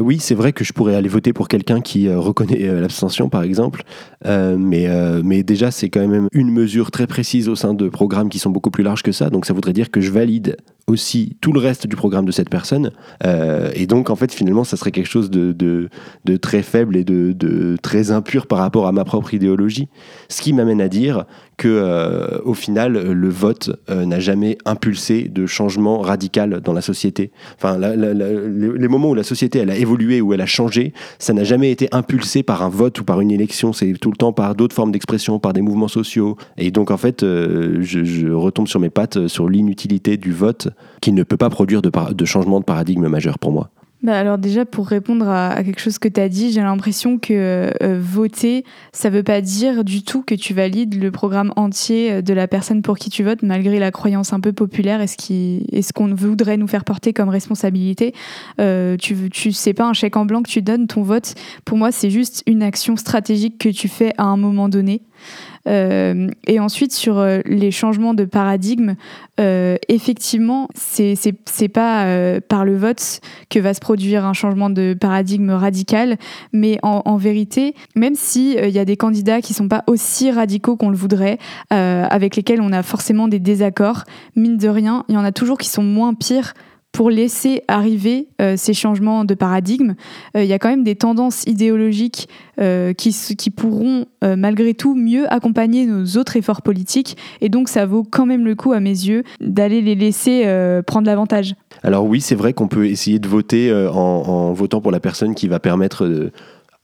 [0.00, 3.82] oui, c'est vrai que je pourrais aller voter pour quelqu'un qui reconnaît l'abstention par exemple,
[4.24, 8.28] mais euh, mais déjà, c'est quand même une mesure très précise au sein de programmes
[8.28, 9.30] qui sont beaucoup plus larges que ça.
[9.30, 10.56] Donc ça voudrait dire que je valide
[10.90, 12.92] aussi tout le reste du programme de cette personne.
[13.24, 17.04] Euh, et donc, en fait, finalement, ça serait quelque chose de, de, très faible et
[17.04, 19.88] de, de, très impur par rapport à ma propre idéologie.
[20.28, 21.24] Ce qui m'amène à dire
[21.56, 26.80] que, euh, au final, le vote euh, n'a jamais impulsé de changement radical dans la
[26.80, 27.30] société.
[27.56, 31.44] Enfin, les moments où la société elle a évolué, où elle a changé, ça n'a
[31.44, 33.72] jamais été impulsé par un vote ou par une élection.
[33.72, 36.36] C'est tout le temps par d'autres formes d'expression, par des mouvements sociaux.
[36.56, 40.68] Et donc, en fait, je, je retombe sur mes pattes sur l'inutilité du vote
[41.00, 43.70] qui ne peut pas produire de changement de paradigme majeur pour moi.
[44.02, 47.70] Bah alors déjà, pour répondre à, quelque chose que tu as dit, j'ai l'impression que
[47.82, 52.22] euh, voter, ça veut pas dire du tout que tu valides le programme entier euh,
[52.22, 55.92] de la personne pour qui tu votes, malgré la croyance un peu populaire et ce
[55.92, 58.14] qu'on voudrait nous faire porter comme responsabilité.
[58.58, 61.34] Euh, tu, tu sais pas un chèque en blanc que tu donnes, ton vote,
[61.66, 65.02] pour moi, c'est juste une action stratégique que tu fais à un moment donné.
[65.68, 68.94] Euh, et ensuite, sur euh, les changements de paradigme,
[69.38, 71.32] euh, effectivement, c'est
[71.72, 76.16] pas par le vote que va se produire un changement de paradigme radical,
[76.52, 80.76] mais en, vérité, même s'il il y a des candidats qui sont pas aussi radicaux
[80.76, 81.38] qu'on le voudrait,
[81.70, 84.04] avec lesquels on a forcément des désaccords,
[84.36, 86.54] mine de rien, il y en a toujours qui sont moins pires
[86.92, 89.94] pour laisser arriver euh, ces changements de paradigme.
[90.36, 92.28] Euh, il y a quand même des tendances idéologiques
[92.60, 93.10] euh, qui,
[93.50, 98.44] pourront malgré tout mieux accompagner nos autres efforts politiques et donc ça vaut quand même
[98.44, 100.44] le coup à mes yeux d'aller les laisser
[100.86, 101.54] prendre l'avantage.
[101.82, 105.34] Alors oui, c'est vrai qu'on peut essayer de voter en, en, votant pour la personne
[105.34, 106.30] qui va permettre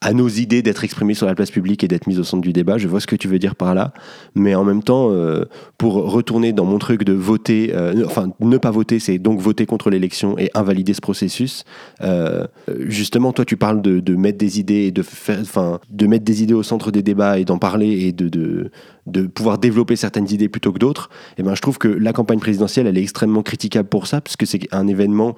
[0.02, 2.52] à nos idées d'être exprimées sur la place publique et d'être mises au centre du
[2.52, 2.76] débat.
[2.76, 3.94] Je vois ce que tu veux dire par là,
[4.34, 5.46] mais en même temps, euh,
[5.78, 9.64] pour retourner dans mon truc de voter, euh, enfin ne pas voter, c'est donc voter
[9.64, 11.64] contre l'élection et invalider ce processus.
[12.02, 12.46] Euh,
[12.80, 16.42] justement, toi, tu parles de, mettre des idées et de faire, enfin, de mettre des
[16.42, 18.70] idées au centre des débats et d'en parler et de, de
[19.06, 22.12] de pouvoir développer certaines idées plutôt que d'autres, et eh ben, je trouve que la
[22.12, 25.36] campagne présidentielle, elle est extrêmement critiquable pour ça, parce que c'est un événement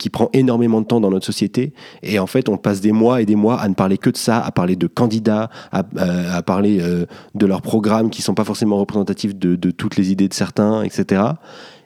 [0.00, 3.22] qui prend énormément de temps dans notre société, et en fait, on passe des mois
[3.22, 6.42] et des mois à ne parler que de ça, à parler de candidats, à, euh,
[6.42, 10.34] parler euh, de leurs programmes qui sont pas forcément représentatifs de toutes les idées de
[10.34, 11.22] certains, etc.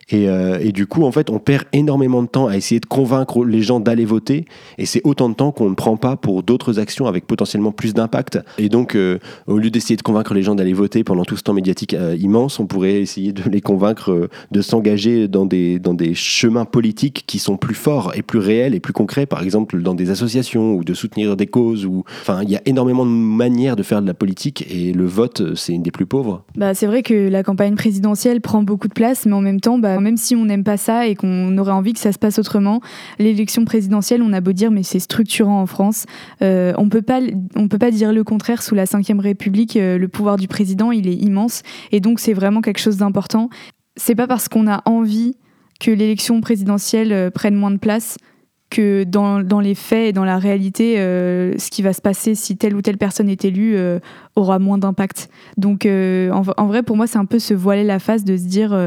[0.09, 2.85] Et, euh, et, du coup, en fait, on perd énormément de temps à essayer de
[2.85, 4.45] convaincre les gens d'aller voter.
[4.77, 7.93] Et c'est autant de temps qu'on ne prend pas pour d'autres actions avec potentiellement plus
[7.93, 8.39] d'impact.
[8.57, 11.43] Et donc, euh, au lieu d'essayer de convaincre les gens d'aller voter pendant tout ce
[11.43, 15.93] temps médiatique euh, immense, on pourrait essayer de les convaincre de s'engager dans des, dans
[15.93, 19.25] des chemins politiques qui sont plus forts et plus réels et plus concrets.
[19.25, 21.85] Par exemple, dans des associations ou de soutenir des causes.
[21.85, 22.03] Ou...
[22.21, 25.55] Enfin, il y a énormément de manières de faire de la politique et le vote,
[25.55, 26.43] c'est une des plus pauvres.
[26.55, 29.77] Bah, c'est vrai que la campagne présidentielle prend beaucoup de place, mais en même temps,
[29.77, 32.39] bah, même si on n'aime pas ça et qu'on aurait envie que ça se passe
[32.39, 32.81] autrement,
[33.17, 36.05] l'élection présidentielle, on a beau dire, mais c'est structurant en France.
[36.41, 37.19] Euh, on peut pas,
[37.55, 38.61] on peut pas dire le contraire.
[38.61, 42.33] Sous la Ve République, euh, le pouvoir du président, il est immense, et donc c'est
[42.33, 43.49] vraiment quelque chose d'important.
[43.95, 45.35] C'est pas parce qu'on a envie
[45.79, 48.17] que l'élection présidentielle euh, prenne moins de place
[48.69, 52.35] que dans, dans, les faits et dans la réalité, euh, ce qui va se passer
[52.35, 53.99] si telle ou telle personne est élue euh,
[54.35, 55.29] aura moins d'impact.
[55.57, 58.43] Donc euh, en, vrai, pour moi, c'est un peu se voiler la face de se
[58.43, 58.77] dire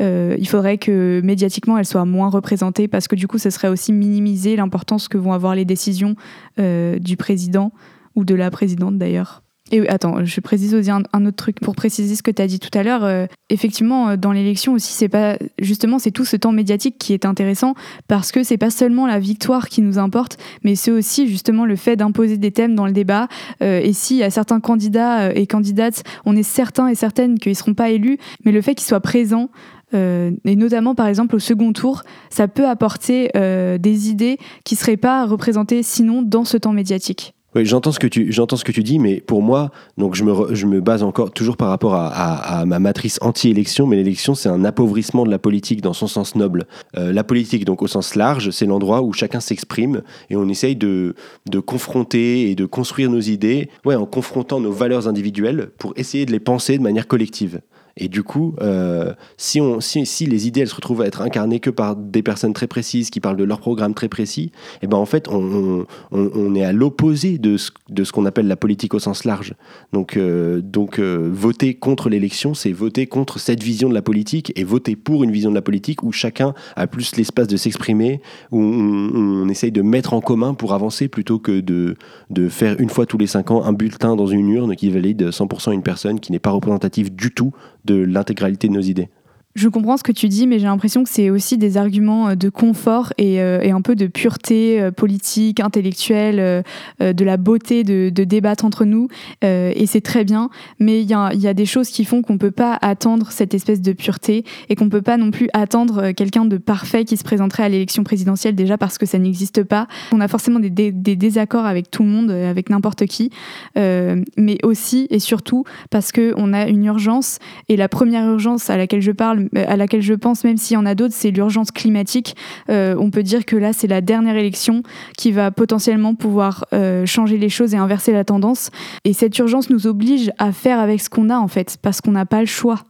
[0.00, 3.92] il faudrait que médiatiquement elle soit moins représentée parce que du coup, ce serait aussi
[3.92, 6.16] minimiser l'importance que vont avoir les décisions
[6.58, 7.72] du président
[8.16, 9.42] ou de la présidente d'ailleurs.
[9.72, 12.58] Et attends, je précise aussi un, autre truc pour préciser ce que tu as dit
[12.58, 13.04] tout à l'heure.
[13.04, 17.12] Euh, effectivement, euh, dans l'élection aussi, c'est pas justement c'est tout ce temps médiatique qui
[17.12, 17.74] est intéressant
[18.08, 21.76] parce que c'est pas seulement la victoire qui nous importe, mais c'est aussi justement le
[21.76, 23.28] fait d'imposer des thèmes dans le débat.
[23.62, 27.74] Euh, et si à certains candidats et candidates, on est certain et certaine qu'ils seront
[27.74, 29.50] pas élus, mais le fait qu'ils soient présents
[29.92, 35.26] et notamment par exemple au second tour, ça peut apporter des idées qui seraient pas
[35.26, 37.34] représentées sinon dans ce temps médiatique.
[37.56, 40.22] Oui, j'entends ce que tu j'entends ce que tu dis, mais pour moi, donc je
[40.22, 44.36] me je me base encore toujours par rapport à, à, ma matrice anti-élection, mais l'élection
[44.36, 46.66] c'est un appauvrissement de la politique dans son sens noble.
[46.96, 50.76] Euh, la politique, donc au sens large, c'est l'endroit où chacun s'exprime et on essaye
[50.76, 51.16] de
[51.50, 56.26] de confronter et de construire nos idées, ouais, en confrontant nos valeurs individuelles pour essayer
[56.26, 57.60] de les penser de manière collective.
[58.00, 61.20] Et du coup, euh, si, on, si, si, les idées elles se retrouvent à être
[61.20, 64.78] incarnées que par des personnes très précises qui parlent de leur programme très précis, et
[64.82, 68.48] eh ben en fait, on, on, est à l'opposé de ce, de ce qu'on appelle
[68.48, 69.52] la politique au sens large.
[69.92, 74.50] Donc, euh, donc euh, voter contre l'élection, c'est voter contre cette vision de la politique
[74.56, 78.22] et voter pour une vision de la politique où chacun a plus l'espace de s'exprimer,
[78.50, 81.96] où on, essaye de mettre en commun pour avancer plutôt que de,
[82.30, 85.28] de faire une fois tous les cinq ans un bulletin dans une urne qui valide
[85.30, 87.52] 100% une personne qui n'est pas représentative du tout
[87.94, 89.08] l'intégralité de nos idées.
[89.56, 92.34] Je comprends ce que tu dis, mais j'ai l'impression que c'est aussi des arguments euh,
[92.36, 96.64] de confort et, euh, et, un peu de pureté euh, politique, intellectuelle,
[97.00, 99.08] de la beauté de, débattre entre nous.
[99.42, 102.50] et c'est très bien, mais il y a, des choses qui font qu'on ne peut
[102.50, 106.44] pas attendre cette espèce de pureté et qu'on ne peut pas non plus attendre quelqu'un
[106.44, 109.88] de parfait qui se présenterait à l'élection présidentielle déjà parce que ça n'existe pas.
[110.12, 113.30] On a forcément des, des, des, désaccords avec tout le monde, avec n'importe qui,
[113.76, 119.02] mais aussi et surtout parce qu'on a une urgence et la première urgence à laquelle
[119.02, 122.36] je parle, à laquelle je pense, même s'il y en a d'autres, c'est l'urgence climatique.
[122.68, 124.82] Euh, on peut dire que là, c'est la dernière élection
[125.16, 128.70] qui va potentiellement pouvoir euh, changer les choses et inverser la tendance.
[129.04, 132.12] Et cette urgence nous oblige à faire avec ce qu'on a, en fait, parce qu'on
[132.12, 132.84] n'a pas le choix.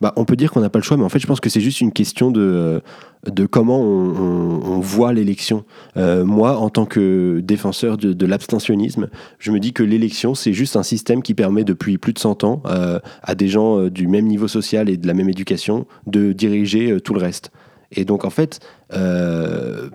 [0.00, 1.50] Bah, on peut dire qu'on n'a pas le choix, mais en fait, je pense que
[1.50, 2.82] c'est juste une question de,
[3.30, 5.64] de comment on, voit l'élection.
[5.96, 9.08] Euh, moi, en tant que défenseur de, l'abstentionnisme,
[9.38, 12.44] je me dis que l'élection, c'est juste un système qui permet depuis plus de 100
[12.44, 15.86] ans euh, à des gens euh, du même niveau social et de la même éducation
[16.06, 17.50] de diriger tout le reste.
[17.92, 18.60] Et donc, en fait,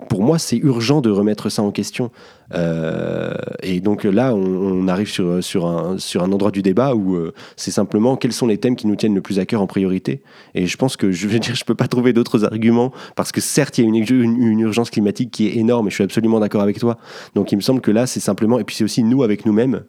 [0.08, 2.10] pour moi, c'est urgent de remettre ça en question.
[2.52, 8.16] Euh, et donc là, on, arrive sur, un, endroit du débat où euh, c'est simplement
[8.16, 10.22] quels sont les thèmes qui nous tiennent le plus à cœur en priorité.
[10.54, 13.40] Et je pense que je veux dire, je peux pas trouver d'autres arguments parce que
[13.40, 16.62] certes, il y a une, urgence climatique qui est énorme et je suis absolument d'accord
[16.62, 16.98] avec toi.
[17.34, 19.82] Donc il me semble que là, c'est simplement, et puis c'est aussi nous avec nous-mêmes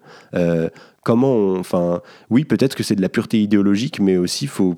[1.04, 4.76] comment enfin, oui, peut-être que c'est de la pureté idéologique, mais aussi faut,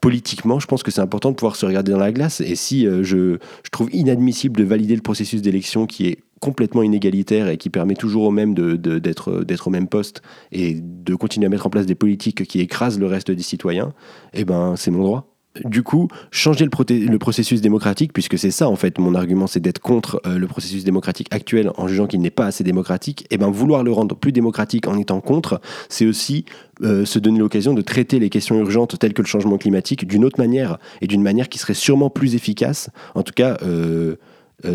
[0.00, 2.40] politiquement, je pense que c'est important de pouvoir se regarder dans la glace.
[2.40, 3.38] Et si euh, je,
[3.72, 8.24] trouve inadmissible de valider le processus d'élection qui est complètement inégalitaire et qui permet toujours
[8.24, 10.22] aux mêmes d'être d'être au même poste
[10.52, 13.92] et de continuer à mettre en place des politiques qui écrasent le reste des citoyens,
[14.34, 15.32] eh ben c'est mon droit.
[15.64, 19.78] Du coup, changer le, processus démocratique, puisque c'est ça en fait mon argument, c'est d'être
[19.78, 23.38] contre euh, le processus démocratique actuel en jugeant qu'il n'est pas assez démocratique, et eh
[23.38, 26.44] ben vouloir le rendre plus démocratique en étant contre, c'est aussi
[26.82, 30.24] euh, se donner l'occasion de traiter les questions urgentes telles que le changement climatique d'une
[30.24, 33.56] autre manière, et d'une manière qui serait sûrement plus efficace, en tout cas...
[33.62, 34.16] Euh,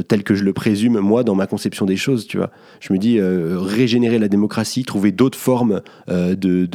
[0.08, 2.52] tel que je le présume moi dans ma conception des choses, tu vois.
[2.80, 6.66] Je me dis régénérer la démocratie, trouver d'autres formes de,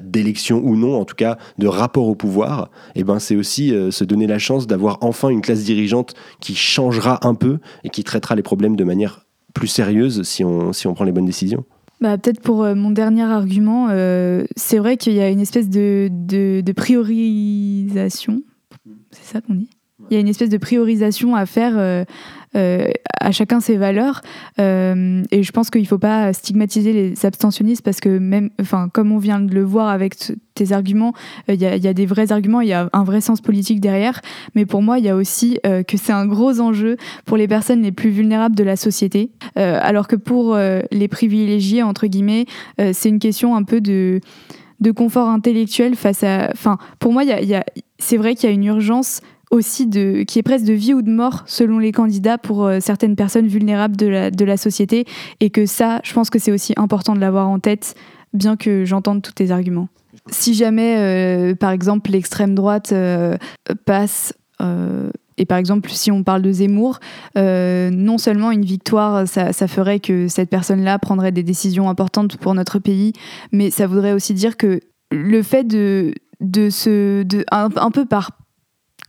[0.00, 3.74] d'élection ou non, en tout cas de rapport au pouvoir, et eh ben c'est aussi
[3.74, 7.90] euh, se donner la chance d'avoir enfin une classe dirigeante qui changera un peu et
[7.90, 11.26] qui traitera les problèmes de manière plus sérieuse si on, si on prend les bonnes
[11.26, 11.64] décisions.
[12.00, 15.70] Bah, Peut-être pour euh, mon dernier argument, euh, c'est vrai qu'il y a une espèce
[15.70, 18.42] de, de, priorisation,
[19.10, 19.70] c'est ça qu'on dit?
[20.10, 22.04] Il y a une espèce de priorisation à faire euh,
[22.54, 22.88] euh,
[23.20, 24.22] à chacun ses valeurs.
[24.60, 28.88] Euh, et je pense qu'il ne faut pas stigmatiser les abstentionnistes parce que même, enfin,
[28.92, 30.16] comme on vient de le voir avec
[30.54, 31.12] tes arguments,
[31.48, 34.20] il y, a des vrais arguments, il y a un vrai sens politique derrière.
[34.54, 37.82] Mais pour moi, il y a aussi que c'est un gros enjeu pour les personnes
[37.82, 39.30] les plus vulnérables de la société.
[39.54, 42.46] alors que pour les privilégiés, entre guillemets,
[42.78, 44.20] c'est une question un peu de
[44.80, 46.50] de confort intellectuel face à.
[46.52, 47.64] Enfin, pour moi, y a,
[47.98, 51.02] c'est vrai qu'il y a une urgence aussi de, qui est presque de vie ou
[51.02, 55.04] de mort selon les candidats pour euh, certaines personnes vulnérables de la, de la société.
[55.40, 57.94] Et que ça, je pense que c'est aussi important de l'avoir en tête,
[58.32, 59.88] bien que j'entende tous tes arguments.
[60.28, 63.36] Si jamais, euh, par exemple, l'extrême droite euh,
[63.84, 64.32] passe
[65.38, 66.98] et par exemple, si on parle de Zemmour,
[67.34, 72.78] non seulement une victoire, ça, ferait que cette personne-là prendrait des décisions importantes pour notre
[72.78, 73.12] pays,
[73.52, 74.80] mais ça voudrait aussi dire que
[75.12, 78.30] le fait de, de se, de, un peu par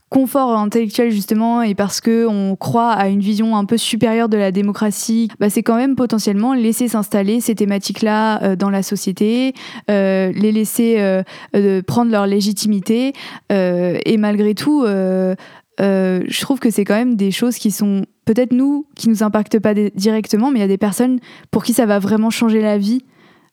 [0.08, 4.36] confort intellectuel justement et parce que on croit à une vision un peu supérieure de
[4.36, 9.52] la démocratie, bah, c'est quand même potentiellement laisser s'installer ces thématiques-là euh, dans la société,
[9.90, 13.12] euh, les laisser euh, prendre leur légitimité
[13.50, 18.86] et malgré tout, je trouve que c'est quand même des choses qui sont peut-être nous
[18.94, 21.98] qui nous impactent pas directement, mais il y a des personnes pour qui ça va
[21.98, 23.04] vraiment changer la vie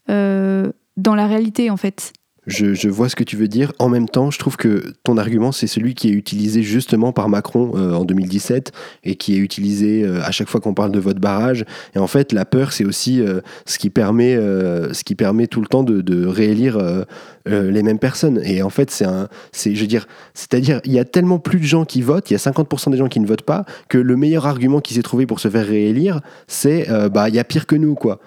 [0.08, 2.14] dans la réalité en fait
[2.48, 3.72] je, vois ce que tu veux dire.
[3.80, 7.30] En même temps, je trouve que ton argument, c'est celui qui est utilisé justement par
[7.30, 8.72] Macron euh, en 2017
[9.04, 11.66] et qui est utilisé euh, à chaque fois qu'on parle de vote barrage.
[11.96, 15.62] Et en fait, la peur, c'est aussi euh, ce, qui permet, ce qui permet tout
[15.62, 16.78] le temps de, réélire
[17.46, 18.42] les mêmes personnes.
[18.44, 21.66] Et en fait, c'est un, je veux dire, c'est-à-dire, il y a tellement plus de
[21.66, 24.16] gens qui votent, il y a 50% des gens qui ne votent pas, que le
[24.16, 27.66] meilleur argument qui s'est trouvé pour se faire réélire, c'est, bah, il y a pire
[27.66, 28.20] que nous, quoi.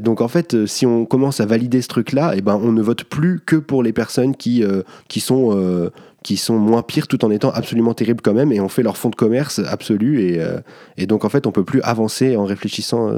[0.00, 3.04] Donc en fait, si on commence à valider ce truc-là, eh ben, on ne vote
[3.04, 5.90] plus que pour les personnes qui, euh, qui, sont, euh,
[6.22, 8.96] qui sont moins pires tout en étant absolument terribles quand même et on fait leur
[8.96, 10.60] fonds de commerce absolu et, euh,
[10.96, 13.10] et donc en fait on peut plus avancer en réfléchissant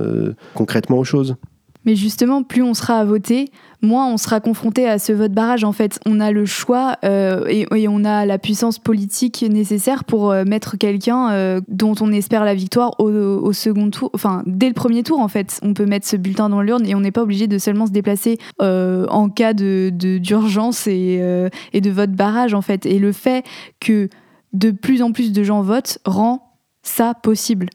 [0.54, 1.36] concrètement aux choses.
[1.84, 3.50] Mais justement, plus on sera à voter,
[3.82, 5.64] moins on sera confronté à ce vote barrage.
[5.64, 10.30] En fait, on a le choix euh, et, on a la puissance politique nécessaire pour
[10.30, 14.74] euh, mettre quelqu'un euh, dont on espère la victoire au, second tour, enfin dès le
[14.74, 15.20] premier tour.
[15.20, 17.58] En fait, on peut mettre ce bulletin dans l'urne et on n'est pas obligé de
[17.58, 21.20] seulement se déplacer en cas de d'urgence et,
[21.72, 22.86] et de vote barrage en fait.
[22.86, 23.44] Et le fait
[23.80, 24.08] que
[24.52, 27.68] de plus en plus de gens votent rend ça possible.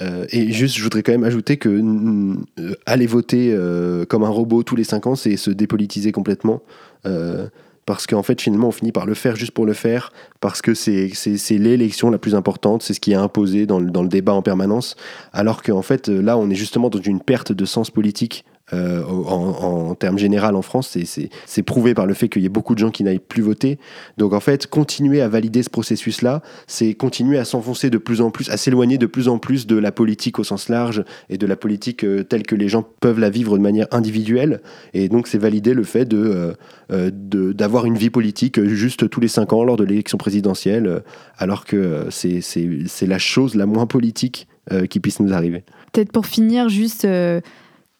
[0.00, 4.28] Euh, et juste, je voudrais quand même ajouter que euh, aller voter euh, comme un
[4.28, 6.62] robot tous les 5 ans, c'est se dépolitiser complètement.
[7.86, 10.74] parce qu'en fait, finalement, on finit par le faire juste pour le faire, parce que
[10.74, 11.08] c'est
[11.50, 14.42] l'élection la plus importante, c'est ce qui est imposé dans le, dans le débat en
[14.42, 14.96] permanence.
[15.32, 19.94] Alors qu'en fait, là, on est justement dans une perte de sens politique euh, en,
[19.94, 20.98] termes général en France,
[21.46, 23.78] c'est prouvé par le fait qu'il y ait beaucoup de gens qui n'aillent plus voter.
[24.18, 28.30] Donc en fait, continuer à valider ce processus-là, c'est continuer à s'enfoncer de plus en
[28.30, 31.46] plus, à s'éloigner de plus en plus de la politique au sens large et de
[31.46, 34.60] la politique euh, telle que les gens peuvent la vivre de manière individuelle.
[34.94, 36.54] Et donc c'est valider le fait euh,
[36.90, 41.02] d'avoir une vie politique juste tous les cinq ans lors de l'élection présidentielle,
[41.38, 44.48] alors que c'est la chose la moins politique
[44.90, 45.62] qui puisse nous arriver.
[45.92, 47.06] Peut-être pour finir, juste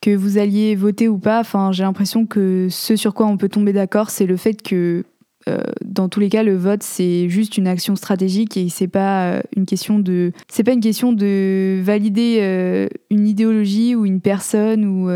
[0.06, 3.48] que vous alliez voter ou pas, enfin, j'ai l'impression que ce sur quoi on peut
[3.48, 5.04] tomber d'accord, c'est le fait que
[5.48, 9.32] euh, dans tous les cas, le vote c'est juste une action stratégique et c'est pas
[9.32, 14.20] euh, une question de, c'est pas une question de valider euh, une idéologie ou une
[14.20, 15.08] personne ou,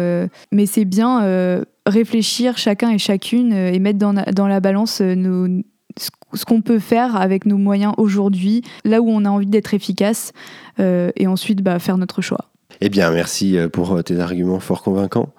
[0.50, 6.80] mais c'est bien réfléchir chacun et chacune et mettre dans, la balance ce qu'on peut
[6.80, 10.32] faire avec nos moyens aujourd'hui, là où on a envie d'être efficace,
[10.80, 12.50] et ensuite bah, faire notre choix.
[12.80, 15.34] Eh bien, merci euh, pour euh, tes arguments fort convaincants.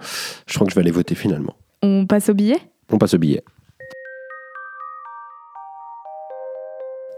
[0.45, 1.55] Je crois que je vais aller voter finalement.
[1.81, 2.59] On passe au billet?
[2.91, 3.43] On passe au billet.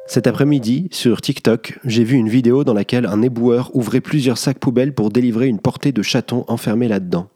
[0.07, 4.59] Cet après-midi, sur TikTok, j'ai vu une vidéo dans laquelle un éboueur ouvrait plusieurs sacs
[4.59, 7.29] poubelles pour délivrer une portée de chatons enfermés là-dedans.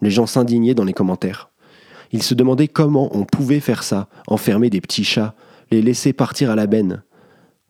[0.00, 1.50] Les gens s'indignaient dans les commentaires.
[2.12, 5.34] Ils se demandaient comment on pouvait faire ça, enfermer des petits chats,
[5.70, 7.02] les laisser partir à la benne.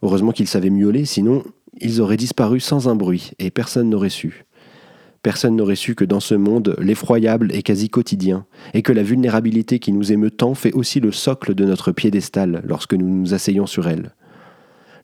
[0.03, 1.43] Heureusement qu'ils savaient miauler, sinon
[1.81, 4.45] ils auraient disparu sans un bruit, et personne n'aurait su.
[5.23, 9.79] Personne n'aurait su que dans ce monde, l'effroyable est quasi quotidien, et que la vulnérabilité
[9.79, 13.67] qui nous émeut tant fait aussi le socle de notre piédestal lorsque nous nous asseyons
[13.67, 14.15] sur elle.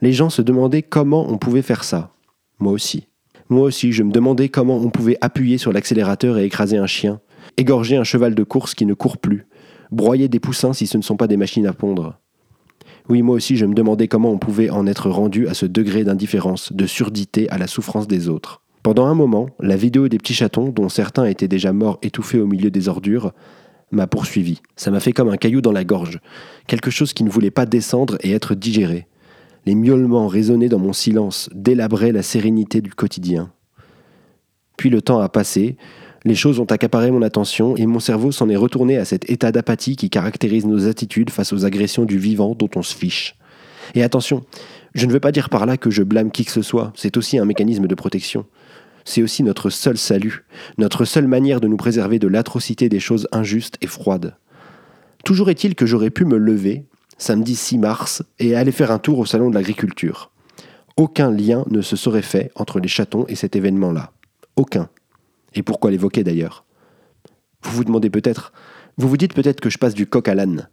[0.01, 2.13] Les gens se demandaient comment on pouvait faire ça.
[2.59, 3.07] Moi aussi.
[3.49, 7.21] Moi aussi, je me demandais comment on pouvait appuyer sur l'accélérateur et écraser un chien,
[7.57, 9.47] égorger un cheval de course qui ne court plus,
[9.91, 12.19] broyer des poussins si ce ne sont pas des machines à pondre.
[13.09, 16.05] Oui, moi aussi, je me demandais comment on pouvait en être rendu à ce degré
[16.05, 18.61] d'indifférence, de surdité à la souffrance des autres.
[18.83, 22.47] Pendant un moment, la vidéo des petits chatons, dont certains étaient déjà morts étouffés au
[22.47, 23.33] milieu des ordures,
[23.93, 24.61] m'a poursuivi.
[24.77, 26.21] Ça m'a fait comme un caillou dans la gorge,
[26.67, 29.07] quelque chose qui ne voulait pas descendre et être digéré.
[29.65, 33.51] Les miaulements résonnaient dans mon silence, délabraient la sérénité du quotidien.
[34.77, 35.77] Puis le temps a passé,
[36.25, 39.53] les choses ont accaparé mon attention et mon cerveau s'en est retourné à cet état
[39.53, 43.37] d'apathie qui caractérise nos attitudes face aux agressions du vivant dont on se fiche.
[43.95, 44.45] Et attention,
[44.95, 47.17] je ne veux pas dire par là que je blâme qui que ce soit, c'est
[47.17, 48.47] aussi un mécanisme de protection.
[49.05, 50.45] C'est aussi notre seul salut,
[50.77, 54.37] notre seule manière de nous préserver de l'atrocité des choses injustes et froides.
[55.25, 56.85] Toujours est-il que j'aurais pu me lever,
[57.17, 60.31] samedi 6 mars, et aller faire un tour au salon de l'agriculture.
[60.97, 64.13] Aucun lien ne se serait fait entre les chatons et cet événement-là.
[64.57, 64.89] Aucun.
[65.55, 66.65] Et pourquoi l'évoquer d'ailleurs?
[67.63, 68.53] Vous vous demandez peut-être,
[68.97, 70.69] vous vous dites peut-être que je passe du coq à l'âne.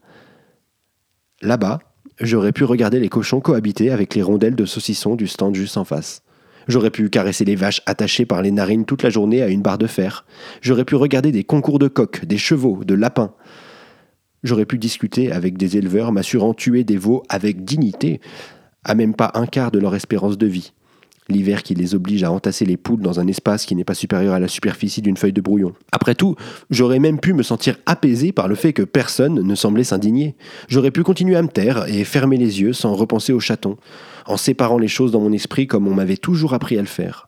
[1.42, 1.80] Là-bas,
[2.20, 5.86] j'aurais pu regarder les cochons cohabiter avec les rondelles de saucisson du stand juste en
[5.86, 6.22] face.
[6.68, 9.78] J'aurais pu caresser les vaches attachées par les narines toute la journée à une barre
[9.78, 10.26] de fer.
[10.62, 13.34] J'aurais pu regarder des concours de coqs, des chevaux, de lapins.
[14.44, 18.22] J'aurais pu discuter avec des éleveurs m'assurant tuer des veaux avec dignité,
[18.84, 20.74] à même pas un quart de leur espérance de vie
[21.28, 24.34] l'hiver qui les oblige à entasser les poules dans un espace qui n'est pas supérieur
[24.34, 25.74] à la superficie d'une feuille de brouillon.
[25.92, 26.36] Après tout,
[26.70, 30.36] j'aurais même pu me sentir apaisé par le fait que personne ne semblait s'indigner.
[30.68, 33.78] J'aurais pu continuer à me taire et fermer les yeux sans repenser au chaton,
[34.26, 37.28] en séparant les choses dans mon esprit comme on m'avait toujours appris à le faire.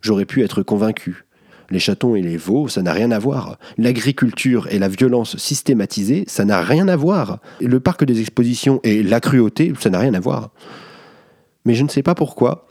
[0.00, 1.26] J'aurais pu être convaincu.
[1.70, 3.56] Les chatons et les veaux, ça n'a rien à voir.
[3.78, 7.38] L'agriculture et la violence systématisée, ça n'a rien à voir.
[7.60, 10.50] Le parc des expositions et la cruauté, ça n'a rien à voir.
[11.64, 12.66] Mais je ne sais pas pourquoi,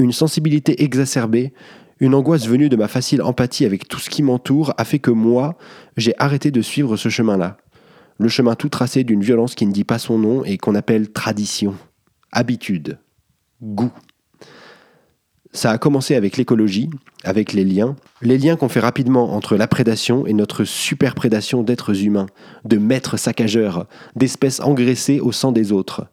[0.00, 1.52] une sensibilité exacerbée,
[2.00, 5.10] une angoisse venue de ma facile empathie avec tout ce qui m'entoure a fait que
[5.10, 5.56] moi,
[5.96, 7.58] j'ai arrêté de suivre ce chemin-là.
[8.18, 11.12] Le chemin tout tracé d'une violence qui ne dit pas son nom et qu'on appelle
[11.12, 11.74] tradition,
[12.32, 12.98] habitude,
[13.62, 13.92] goût.
[15.52, 16.88] Ça a commencé avec l'écologie,
[17.24, 22.04] avec les liens, les liens qu'on fait rapidement entre la prédation et notre superprédation d'êtres
[22.04, 22.26] humains,
[22.64, 26.06] de maîtres saccageurs, d'espèces engraissées au sang des autres.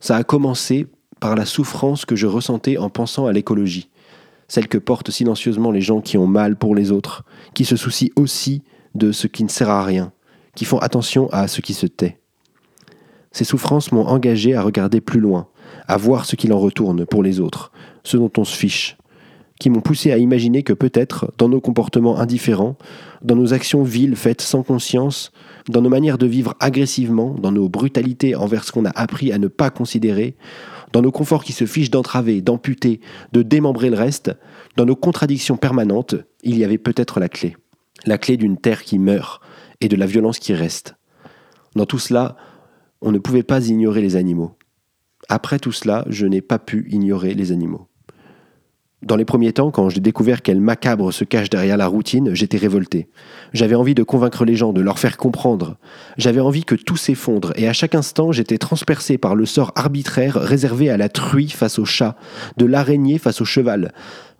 [0.00, 0.88] Ça a commencé
[1.20, 3.88] par la souffrance que je ressentais en pensant à l'écologie,
[4.48, 8.10] celle que portent silencieusement les gens qui ont mal pour les autres, qui se soucient
[8.16, 8.62] aussi
[8.94, 10.12] de ce qui ne sert à rien,
[10.54, 12.18] qui font attention à ce qui se tait.
[13.32, 15.48] Ces souffrances m'ont engagé à regarder plus loin,
[15.86, 18.96] à voir ce qu'il en retourne pour les autres, ce dont on se fiche,
[19.60, 22.76] qui m'ont poussé à imaginer que peut-être, dans nos comportements indifférents,
[23.22, 25.32] dans nos actions viles faites sans conscience,
[25.68, 29.38] dans nos manières de vivre agressivement, dans nos brutalités envers ce qu'on a appris à
[29.38, 30.36] ne pas considérer,
[30.92, 33.00] dans nos conforts qui se fichent d'entraver, d'amputer,
[33.32, 34.32] de démembrer le reste,
[34.76, 37.56] dans nos contradictions permanentes, il y avait peut-être la clé.
[38.06, 39.42] La clé d'une terre qui meurt
[39.80, 40.94] et de la violence qui reste.
[41.74, 42.36] Dans tout cela,
[43.00, 44.56] on ne pouvait pas ignorer les animaux.
[45.28, 47.88] Après tout cela, je n'ai pas pu ignorer les animaux.
[49.00, 52.58] Dans les premiers temps, quand j'ai découvert quel macabre se cache derrière la routine, j'étais
[52.58, 53.08] révolté.
[53.52, 55.76] J'avais envie de convaincre les gens, de leur faire comprendre.
[56.16, 60.34] J'avais envie que tout s'effondre, et à chaque instant, j'étais transpercé par le sort arbitraire
[60.34, 62.16] réservé à la truie face au chat,
[62.56, 63.92] de l'araignée face au cheval.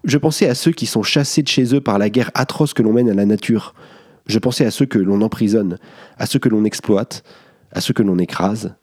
[0.03, 2.83] Je pensais à ceux qui sont chassés de chez eux par la guerre atroce que
[2.83, 3.75] l'on mène à la nature.
[4.27, 5.79] Je pensais à ceux que l'on emprisonne,
[6.19, 7.23] à ceux que l'on exploite,
[7.71, 8.75] à ceux que l'on écrase.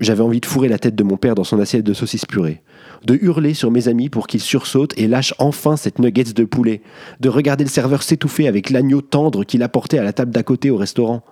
[0.00, 2.62] J'avais envie de fourrer la tête de mon père dans son assiette de saucisses purée
[3.04, 6.82] de hurler sur mes amis pour qu'ils sursautent et lâchent enfin cette nuggets de poulet,
[7.20, 10.70] de regarder le serveur s'étouffer avec l'agneau tendre qu'il apportait à la table d'à côté
[10.70, 11.22] au restaurant.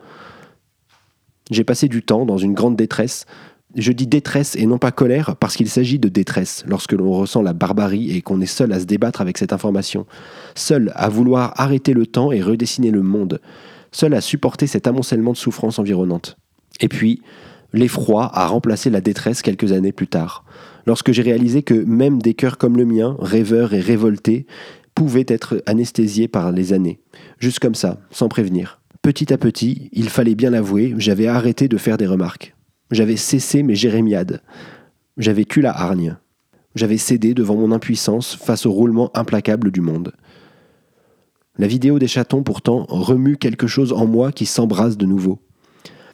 [1.50, 3.26] J'ai passé du temps dans une grande détresse.
[3.74, 7.42] Je dis détresse et non pas colère parce qu'il s'agit de détresse lorsque l'on ressent
[7.42, 10.06] la barbarie et qu'on est seul à se débattre avec cette information,
[10.54, 13.40] seul à vouloir arrêter le temps et redessiner le monde,
[13.92, 16.36] seul à supporter cet amoncellement de souffrances environnantes.
[16.80, 17.22] Et puis,
[17.76, 20.44] l'effroi a remplacé la détresse quelques années plus tard
[20.86, 24.46] lorsque j'ai réalisé que même des cœurs comme le mien, rêveurs et révoltés,
[24.94, 27.00] pouvaient être anesthésiés par les années,
[27.38, 28.80] juste comme ça, sans prévenir.
[29.02, 32.54] Petit à petit, il fallait bien l'avouer, j'avais arrêté de faire des remarques.
[32.90, 34.42] J'avais cessé mes jérémiades.
[35.18, 36.16] J'avais tué la hargne.
[36.74, 40.12] J'avais cédé devant mon impuissance face au roulement implacable du monde.
[41.58, 45.40] La vidéo des chatons pourtant remue quelque chose en moi qui s'embrase de nouveau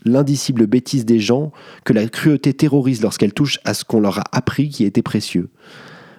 [0.04, 1.52] l'indicible bêtise des gens
[1.84, 5.50] que la cruauté terrorise lorsqu'elle touche à ce qu'on leur a appris qui était précieux.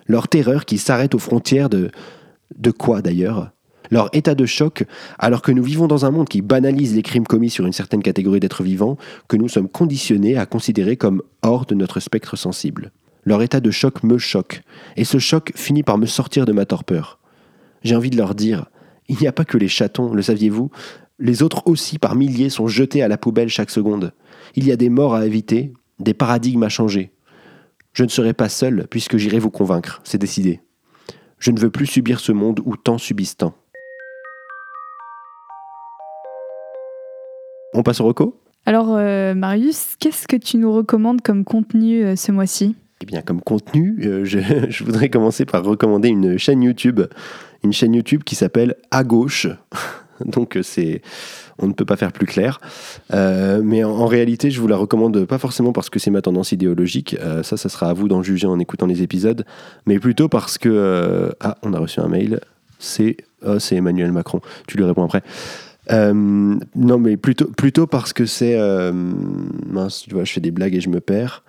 [0.07, 1.91] Leur terreur qui s'arrête aux frontières de...
[2.57, 3.51] de quoi d'ailleurs?
[3.91, 4.85] Leur état de choc,
[5.19, 8.01] alors que nous vivons dans un monde qui banalise les crimes commis sur une certaine
[8.01, 12.91] catégorie d'êtres vivants, que nous sommes conditionnés à considérer comme hors de notre spectre sensible.
[13.25, 14.63] Leur état de choc me choque,
[14.97, 17.19] et ce choc finit par me sortir de ma torpeur.
[17.83, 18.65] J'ai envie de leur dire,
[19.09, 20.71] il n'y a pas que les chatons, le saviez-vous?
[21.19, 24.13] Les autres aussi par milliers sont jetés à la poubelle chaque seconde.
[24.55, 27.11] Il y a des morts à éviter, des paradigmes à changer.
[27.93, 30.61] Je ne serai pas seul puisque j'irai vous convaincre, c'est décidé.
[31.37, 33.53] Je ne veux plus subir ce monde où tant subissent tant.
[37.75, 38.39] On passe au reco?
[38.65, 42.75] Alors, euh, Marius, qu'est-ce que tu nous recommandes comme contenu euh, ce mois-ci?
[43.01, 44.39] Eh bien, comme contenu, euh, je,
[44.69, 47.01] je voudrais commencer par recommander une chaîne YouTube,
[47.63, 49.47] une chaîne YouTube qui s'appelle À gauche.
[50.31, 51.01] Donc, euh, c'est,
[51.59, 52.59] on ne peut pas faire plus clair.
[53.13, 56.51] Euh, mais en, réalité, je vous la recommande pas forcément parce que c'est ma tendance
[56.51, 57.15] idéologique.
[57.19, 59.45] Euh, ça, ça sera à vous d'en juger en écoutant les épisodes,
[59.85, 62.39] mais plutôt parce que ah, on a reçu un mail.
[62.79, 63.17] C'est
[63.59, 64.39] c'est Emmanuel Macron.
[64.67, 65.21] Tu lui réponds après.
[65.89, 68.57] Non, mais plutôt, plutôt parce que c'est.
[69.67, 71.43] mince, tu vois, je fais des blagues et je me perds.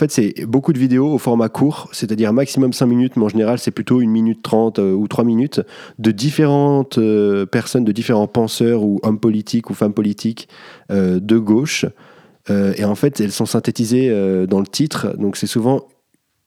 [0.00, 3.28] En fait, c'est beaucoup de vidéos au format court, c'est-à-dire maximum 5 minutes, mais en
[3.28, 5.60] général, c'est plutôt 1 minute 30 euh, ou 3 minutes,
[5.98, 10.48] de différentes euh, personnes, de différents penseurs ou hommes politiques ou femmes politiques
[10.90, 11.84] euh, de gauche.
[12.48, 14.10] Et en fait, elles sont synthétisées
[14.48, 15.84] dans le titre, donc c'est souvent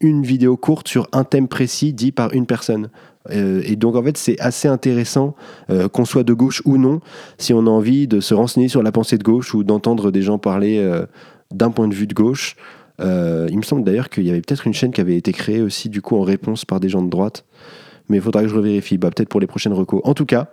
[0.01, 2.89] une vidéo courte sur un thème précis dit par une personne.
[3.30, 5.34] Et donc, en fait, c'est assez intéressant,
[5.93, 6.99] qu'on soit de gauche ou non,
[7.38, 10.24] si on a envie de se renseigner sur la pensée de gauche ou d'entendre des
[10.24, 10.84] gens parler
[11.51, 12.58] d'un point de vue de gauche.
[13.00, 15.62] Euh, il me semble d'ailleurs qu'il y avait peut-être une chaîne qui avait été créée
[15.62, 17.46] aussi, du coup, en réponse par des gens de droite.
[18.10, 20.02] Mais il faudra que je revérifie, bah, peut-être pour les prochaines recos.
[20.04, 20.50] En tout cas,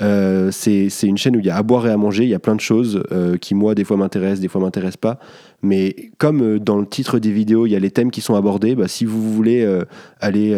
[0.00, 2.34] euh, c'est une chaîne où il y a à boire et à manger, il y
[2.34, 5.18] a plein de choses euh, qui, moi, des fois m'intéressent, des fois m'intéressent pas.
[5.62, 8.34] Mais comme euh, dans le titre des vidéos, il y a les thèmes qui sont
[8.34, 9.66] abordés, bah, si vous voulez
[10.20, 10.54] aller,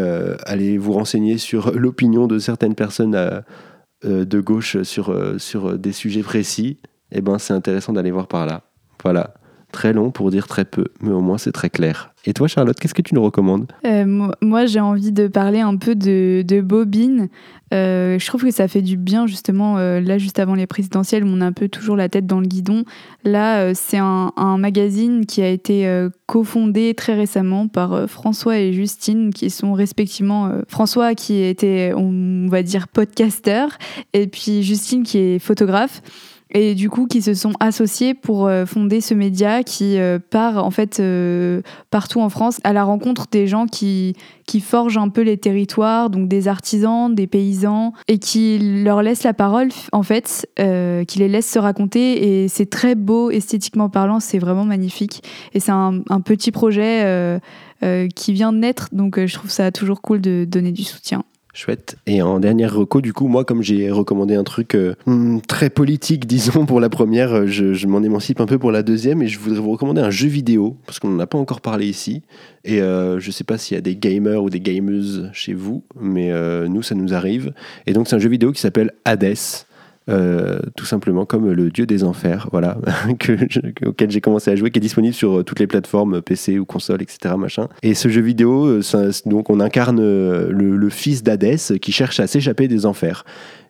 [0.47, 3.43] aller vous renseigner sur l'opinion de certaines personnes
[4.03, 6.79] de gauche sur, sur des sujets précis,
[7.13, 8.63] eh ben, c'est intéressant d'aller voir par là.
[9.03, 9.35] Voilà.
[9.75, 12.15] Très long pour dire très peu, mais au moins c'est très clair.
[12.27, 13.67] Et toi, Charlotte, qu'est-ce que tu nous recommandes?
[13.85, 17.29] Euh, moi, j'ai envie de parler un peu de, de bobine.
[17.73, 21.25] Euh, je trouve que ça fait du bien, justement, euh, là, juste avant les présidentielles,
[21.27, 22.85] on a un peu toujours la tête dans le guidon.
[23.25, 29.35] Là, c'est un, un magazine qui a été cofondé très récemment par François et Justine,
[29.35, 33.71] qui sont respectivement François, qui était, on va dire, podcasteur,
[34.13, 36.01] et puis Justine, qui est photographe
[36.55, 40.65] et du coup qui se sont associés pour euh, fonder ce média qui euh, part
[40.65, 44.15] en fait euh, partout en France à la rencontre des gens qui,
[44.61, 49.35] forgent un peu les territoires, donc des artisans, des paysans, et qui leur laissent la
[49.35, 52.43] parole en fait, qui les laissent se raconter.
[52.43, 55.25] Et c'est très beau esthétiquement parlant, c'est vraiment magnifique.
[55.55, 57.41] Et c'est un, petit projet
[58.15, 58.89] qui vient de naître.
[58.93, 61.25] Donc je trouve ça toujours cool de donner du soutien.
[61.55, 61.97] Chouette.
[62.07, 65.71] Et en dernière reco, du coup, moi, comme j'ai recommandé un truc euh, hmm, très
[65.71, 69.29] politique, disons, pour la première, euh, je, m'en émancipe un peu pour la deuxième et
[69.29, 72.23] je voudrais vous recommander un jeu vidéo, parce qu'on n'en a pas encore parlé ici.
[72.65, 75.85] Et euh, je sais pas s'il y a des gamers ou des gameuses chez vous,
[75.99, 76.33] mais
[76.69, 77.53] nous, ça nous arrive.
[77.87, 79.37] Et donc, c'est un jeu vidéo qui s'appelle Hades.
[80.11, 82.77] Euh, tout simplement comme le dieu des enfers, voilà,
[83.87, 86.67] auquel j'ai commencé à jouer, qui est disponible sur euh, toutes les plateformes PC ou
[86.67, 87.35] console, etc.
[87.39, 87.69] Machin.
[87.83, 92.27] Et ce jeu vidéo, euh, donc on incarne euh, le fils d'Hadès qui cherche à
[92.27, 93.25] s'échapper des enfers.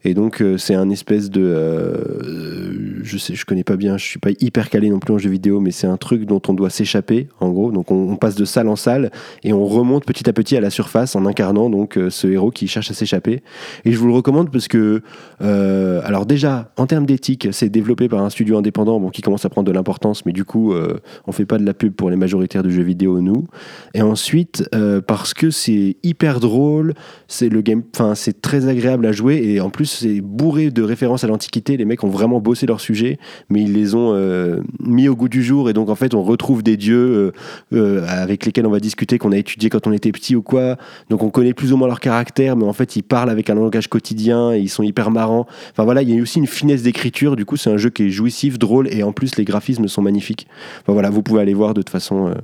[0.04, 4.04] Et donc euh, c'est un espèce de, euh, je sais, je connais pas bien, je
[4.04, 6.54] suis pas hyper calé non plus en jeu vidéo, mais c'est un truc dont on
[6.54, 7.70] doit s'échapper, en gros.
[7.70, 9.10] Donc on, passe de salle en salle
[9.42, 12.50] et on remonte petit à petit à la surface en incarnant donc euh, ce héros
[12.50, 13.42] qui cherche à s'échapper.
[13.84, 15.02] Et je vous le recommande parce que,
[15.42, 19.44] euh, alors déjà, en termes d'éthique, c'est développé par un studio indépendant bon, qui commence
[19.44, 22.10] à prendre de l'importance, mais du coup, euh, on fait pas de la pub pour
[22.10, 23.46] les majoritaires de jeux vidéo, nous.
[23.92, 26.94] Et ensuite, euh, parce que c'est hyper drôle,
[27.28, 30.82] c'est le game, enfin, c'est très agréable à jouer et en plus, c'est bourré de
[30.82, 31.76] références à l'Antiquité.
[31.76, 33.18] Les mecs ont vraiment bossé leur sujet,
[33.48, 36.22] mais ils les ont euh, mis au goût du jour et donc en fait, on
[36.22, 37.32] retrouve des dieux euh,
[37.72, 40.76] euh, avec lesquels on va discuter qu'on a étudié quand on était petit ou quoi.
[41.10, 43.54] Donc on connaît plus ou moins leur caractère, mais en fait, ils parlent avec un
[43.54, 45.46] langage quotidien et ils sont hyper marrants.
[45.70, 47.36] Enfin voilà, il y a aussi une finesse d'écriture.
[47.36, 50.02] Du coup, c'est un jeu qui est jouissif, drôle et en plus, les graphismes sont
[50.02, 50.46] magnifiques.
[50.82, 52.34] Enfin voilà, vous pouvez aller voir de toute façon.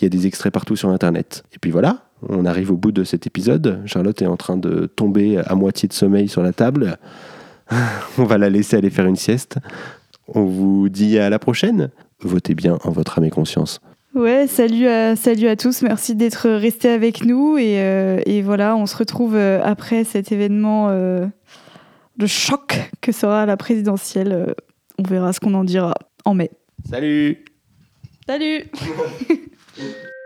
[0.00, 1.44] il y a des extraits partout sur Internet.
[1.54, 3.80] Et puis voilà, on arrive au bout de cet épisode.
[3.86, 6.98] Charlotte est en train de tomber à moitié de sommeil sur la table.
[8.18, 9.58] On va la laisser aller faire une sieste.
[10.28, 11.90] On vous dit à la prochaine.
[12.20, 13.80] Votez bien en votre âme et conscience.
[14.14, 18.74] Ouais, salut à, salut à tous, merci d'être restés avec nous et, euh, et voilà,
[18.74, 21.26] on se retrouve euh, après cet événement euh,
[22.16, 24.54] de choc que sera la présidentielle.
[24.98, 25.94] On verra ce qu'on en dira
[26.24, 26.50] en mai.
[26.88, 27.44] Salut
[28.26, 28.64] Salut